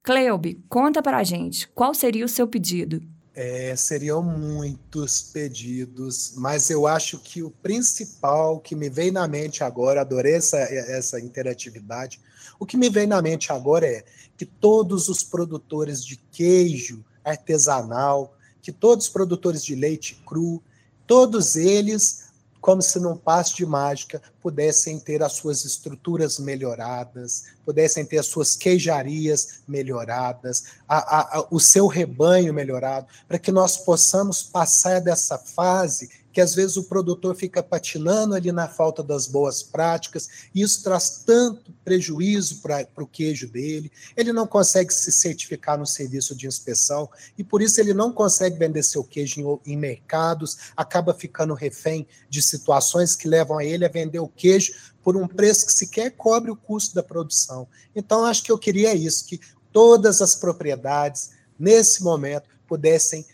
Cleobe, 0.01 0.63
conta 0.67 0.99
para 0.99 1.17
a 1.17 1.23
gente, 1.23 1.69
qual 1.75 1.93
seria 1.93 2.25
o 2.25 2.27
seu 2.27 2.47
pedido? 2.47 2.99
É, 3.35 3.75
seriam 3.75 4.23
muitos 4.23 5.21
pedidos, 5.21 6.33
mas 6.37 6.71
eu 6.71 6.87
acho 6.87 7.19
que 7.19 7.43
o 7.43 7.51
principal 7.51 8.59
que 8.59 8.75
me 8.75 8.89
vem 8.89 9.11
na 9.11 9.27
mente 9.27 9.63
agora, 9.63 10.01
adorei 10.01 10.33
essa, 10.33 10.57
essa 10.57 11.19
interatividade, 11.19 12.19
o 12.59 12.65
que 12.65 12.75
me 12.75 12.89
vem 12.89 13.05
na 13.05 13.21
mente 13.21 13.53
agora 13.53 13.85
é 13.85 14.03
que 14.35 14.45
todos 14.45 15.07
os 15.07 15.23
produtores 15.23 16.03
de 16.03 16.17
queijo 16.17 17.05
artesanal, 17.23 18.35
que 18.61 18.71
todos 18.71 19.05
os 19.05 19.11
produtores 19.11 19.63
de 19.63 19.75
leite 19.75 20.21
cru, 20.25 20.61
todos 21.07 21.55
eles, 21.55 22.25
como 22.59 22.81
se 22.81 22.99
num 22.99 23.17
passo 23.17 23.55
de 23.55 23.65
mágica, 23.65 24.21
pudessem 24.41 24.99
ter 24.99 25.23
as 25.23 25.33
suas 25.33 25.65
estruturas 25.65 26.37
melhoradas, 26.37 27.45
pudessem 27.65 28.05
ter 28.05 28.19
as 28.19 28.27
suas 28.27 28.55
queijarias 28.55 29.61
melhoradas, 29.67 30.65
a, 30.87 30.97
a, 30.97 31.39
a, 31.39 31.47
o 31.49 31.59
seu 31.59 31.87
rebanho 31.87 32.53
melhorado, 32.53 33.07
para 33.27 33.39
que 33.39 33.51
nós 33.51 33.77
possamos 33.77 34.43
passar 34.43 35.01
dessa 35.01 35.37
fase 35.37 36.20
que 36.31 36.41
às 36.41 36.55
vezes 36.55 36.77
o 36.77 36.83
produtor 36.83 37.35
fica 37.35 37.61
patinando 37.61 38.35
ali 38.35 38.51
na 38.51 38.67
falta 38.67 39.03
das 39.03 39.27
boas 39.27 39.61
práticas, 39.61 40.29
e 40.53 40.61
isso 40.61 40.83
traz 40.83 41.23
tanto 41.25 41.71
prejuízo 41.83 42.61
para 42.61 42.87
o 42.97 43.07
queijo 43.07 43.47
dele, 43.49 43.91
ele 44.15 44.31
não 44.31 44.47
consegue 44.47 44.93
se 44.93 45.11
certificar 45.11 45.77
no 45.77 45.85
serviço 45.85 46.35
de 46.35 46.47
inspeção, 46.47 47.09
e 47.37 47.43
por 47.43 47.61
isso 47.61 47.79
ele 47.79 47.93
não 47.93 48.11
consegue 48.11 48.57
vender 48.57 48.83
seu 48.83 49.03
queijo 49.03 49.59
em, 49.65 49.73
em 49.73 49.77
mercados, 49.77 50.57
acaba 50.75 51.13
ficando 51.13 51.53
refém 51.53 52.07
de 52.29 52.41
situações 52.41 53.15
que 53.15 53.27
levam 53.27 53.57
a 53.57 53.65
ele 53.65 53.85
a 53.85 53.89
vender 53.89 54.19
o 54.19 54.27
queijo 54.27 54.73
por 55.03 55.17
um 55.17 55.27
preço 55.27 55.65
que 55.65 55.73
sequer 55.73 56.11
cobre 56.11 56.51
o 56.51 56.55
custo 56.55 56.95
da 56.95 57.03
produção. 57.03 57.67
Então, 57.95 58.23
acho 58.25 58.43
que 58.43 58.51
eu 58.51 58.57
queria 58.57 58.93
isso, 58.93 59.25
que 59.25 59.39
todas 59.71 60.21
as 60.21 60.35
propriedades, 60.35 61.31
nesse 61.57 62.03
momento, 62.03 62.49
pudessem 62.67 63.25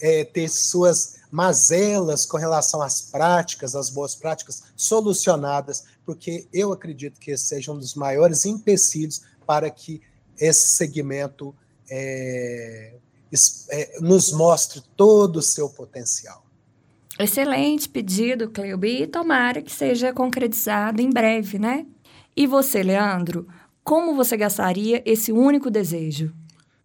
é, 0.00 0.24
ter 0.24 0.48
suas 0.48 1.15
mazelas 1.30 2.24
com 2.24 2.36
relação 2.36 2.82
às 2.82 3.00
práticas, 3.00 3.74
às 3.74 3.90
boas 3.90 4.14
práticas, 4.14 4.64
solucionadas, 4.76 5.84
porque 6.04 6.46
eu 6.52 6.72
acredito 6.72 7.20
que 7.20 7.30
esse 7.30 7.44
seja 7.44 7.72
um 7.72 7.78
dos 7.78 7.94
maiores 7.94 8.44
empecilhos 8.44 9.22
para 9.46 9.70
que 9.70 10.00
esse 10.38 10.68
segmento 10.70 11.54
é, 11.90 12.94
é, 13.70 14.00
nos 14.00 14.32
mostre 14.32 14.82
todo 14.96 15.36
o 15.36 15.42
seu 15.42 15.68
potencial. 15.68 16.44
Excelente 17.18 17.88
pedido, 17.88 18.50
Cleubi, 18.50 19.02
e 19.02 19.06
tomara 19.06 19.62
que 19.62 19.72
seja 19.72 20.12
concretizado 20.12 21.00
em 21.00 21.10
breve, 21.10 21.58
né? 21.58 21.86
E 22.36 22.46
você, 22.46 22.82
Leandro, 22.82 23.48
como 23.82 24.14
você 24.14 24.36
gastaria 24.36 25.02
esse 25.06 25.32
único 25.32 25.70
desejo? 25.70 26.34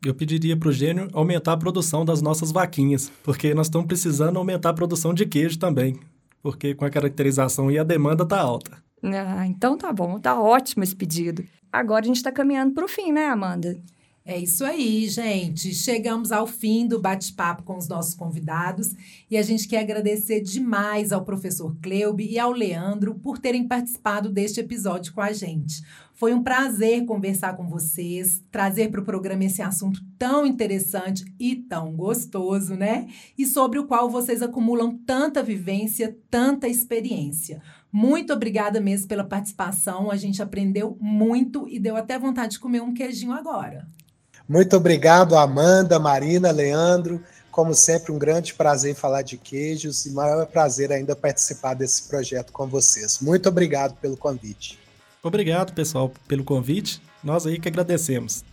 Eu 0.03 0.15
pediria 0.15 0.57
para 0.57 0.69
o 0.69 0.71
Gênio 0.71 1.07
aumentar 1.13 1.53
a 1.53 1.57
produção 1.57 2.03
das 2.03 2.23
nossas 2.23 2.51
vaquinhas, 2.51 3.11
porque 3.23 3.53
nós 3.53 3.67
estamos 3.67 3.85
precisando 3.85 4.37
aumentar 4.37 4.71
a 4.71 4.73
produção 4.73 5.13
de 5.13 5.27
queijo 5.27 5.59
também, 5.59 5.95
porque 6.41 6.73
com 6.73 6.83
a 6.83 6.89
caracterização 6.89 7.69
e 7.69 7.77
a 7.77 7.83
demanda 7.83 8.25
tá 8.25 8.41
alta. 8.41 8.77
Ah, 9.03 9.45
então 9.45 9.77
tá 9.77 9.93
bom, 9.93 10.19
tá 10.19 10.41
ótimo 10.41 10.83
esse 10.83 10.95
pedido. 10.95 11.43
Agora 11.71 12.03
a 12.03 12.07
gente 12.07 12.17
está 12.17 12.31
caminhando 12.31 12.73
para 12.73 12.83
o 12.83 12.87
fim, 12.87 13.11
né, 13.11 13.27
Amanda? 13.27 13.79
É 14.23 14.37
isso 14.37 14.63
aí, 14.63 15.09
gente. 15.09 15.73
Chegamos 15.73 16.31
ao 16.31 16.45
fim 16.45 16.85
do 16.85 17.01
bate-papo 17.01 17.63
com 17.63 17.75
os 17.75 17.87
nossos 17.87 18.13
convidados 18.13 18.93
e 19.29 19.35
a 19.35 19.41
gente 19.41 19.67
quer 19.67 19.79
agradecer 19.79 20.41
demais 20.41 21.11
ao 21.11 21.25
professor 21.25 21.75
Cleube 21.81 22.27
e 22.29 22.37
ao 22.37 22.51
Leandro 22.51 23.15
por 23.15 23.39
terem 23.39 23.67
participado 23.67 24.29
deste 24.29 24.59
episódio 24.59 25.11
com 25.11 25.21
a 25.21 25.33
gente. 25.33 25.81
Foi 26.13 26.35
um 26.35 26.43
prazer 26.43 27.03
conversar 27.05 27.57
com 27.57 27.67
vocês, 27.67 28.43
trazer 28.51 28.91
para 28.91 29.01
o 29.01 29.03
programa 29.03 29.45
esse 29.45 29.59
assunto 29.59 29.99
tão 30.19 30.45
interessante 30.45 31.25
e 31.39 31.55
tão 31.55 31.91
gostoso, 31.91 32.75
né? 32.75 33.07
E 33.35 33.47
sobre 33.47 33.79
o 33.79 33.87
qual 33.87 34.07
vocês 34.07 34.43
acumulam 34.43 34.95
tanta 34.99 35.41
vivência, 35.41 36.15
tanta 36.29 36.67
experiência. 36.67 37.59
Muito 37.91 38.31
obrigada 38.31 38.79
mesmo 38.79 39.07
pela 39.07 39.23
participação. 39.23 40.11
A 40.11 40.15
gente 40.15 40.43
aprendeu 40.43 40.95
muito 41.01 41.67
e 41.67 41.79
deu 41.79 41.95
até 41.95 42.19
vontade 42.19 42.51
de 42.51 42.59
comer 42.59 42.83
um 42.83 42.93
queijinho 42.93 43.33
agora. 43.33 43.87
Muito 44.51 44.75
obrigado, 44.75 45.37
Amanda, 45.37 45.97
Marina, 45.97 46.51
Leandro. 46.51 47.23
Como 47.49 47.73
sempre, 47.73 48.11
um 48.11 48.19
grande 48.19 48.53
prazer 48.53 48.93
falar 48.93 49.21
de 49.21 49.37
queijos 49.37 50.05
e 50.05 50.11
maior 50.11 50.45
prazer 50.45 50.91
ainda 50.91 51.15
participar 51.15 51.73
desse 51.73 52.09
projeto 52.09 52.51
com 52.51 52.67
vocês. 52.67 53.19
Muito 53.21 53.47
obrigado 53.47 53.95
pelo 54.01 54.17
convite. 54.17 54.77
Obrigado, 55.23 55.71
pessoal, 55.71 56.11
pelo 56.27 56.43
convite. 56.43 57.01
Nós 57.23 57.47
aí 57.47 57.61
que 57.61 57.69
agradecemos. 57.69 58.43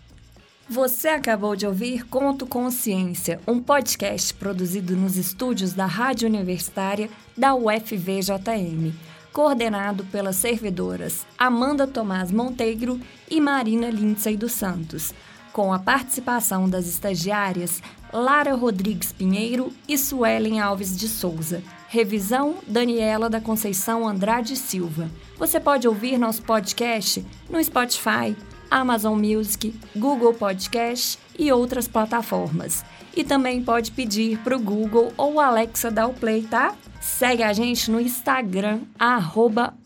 Você 0.71 1.09
acabou 1.09 1.57
de 1.57 1.67
ouvir 1.67 2.07
Conto 2.07 2.47
Consciência, 2.47 3.41
um 3.45 3.61
podcast 3.61 4.33
produzido 4.35 4.95
nos 4.95 5.17
estúdios 5.17 5.73
da 5.73 5.87
Rádio 5.87 6.29
Universitária 6.29 7.11
da 7.37 7.57
UFVJM, 7.57 8.95
coordenado 9.33 10.05
pelas 10.05 10.37
servidoras 10.37 11.27
Amanda 11.37 11.89
Tomás 11.89 12.31
Monteiro 12.31 13.01
e 13.29 13.41
Marina 13.41 13.91
Lindsay 13.91 14.37
dos 14.37 14.53
Santos 14.53 15.13
com 15.59 15.73
a 15.73 15.79
participação 15.81 16.71
das 16.71 16.87
estagiárias 16.87 17.83
Lara 18.13 18.55
Rodrigues 18.55 19.11
Pinheiro 19.11 19.73
e 19.89 19.99
Suelen 19.99 20.61
Alves 20.61 20.97
de 20.97 21.09
Souza. 21.09 21.65
Revisão 21.89 22.59
Daniela 22.65 23.29
da 23.29 23.41
Conceição 23.41 24.07
Andrade 24.07 24.55
Silva. 24.55 25.11
Você 25.37 25.59
pode 25.59 25.89
ouvir 25.89 26.17
nosso 26.17 26.43
podcast 26.43 27.27
no 27.51 27.61
Spotify, 27.65 28.37
Amazon 28.71 29.19
Music, 29.19 29.75
Google 29.97 30.33
Podcast 30.33 31.19
e 31.37 31.51
outras 31.51 31.89
plataformas. 31.89 32.85
E 33.17 33.25
também 33.25 33.61
pode 33.61 33.91
pedir 33.91 34.39
para 34.45 34.57
o 34.57 34.61
Google 34.61 35.13
ou 35.17 35.41
Alexa 35.41 35.91
dar 35.91 36.07
o 36.07 36.15
play, 36.15 36.43
tá? 36.43 36.77
Segue 37.09 37.43
a 37.43 37.53
gente 37.53 37.91
no 37.91 37.99
Instagram, 37.99 38.83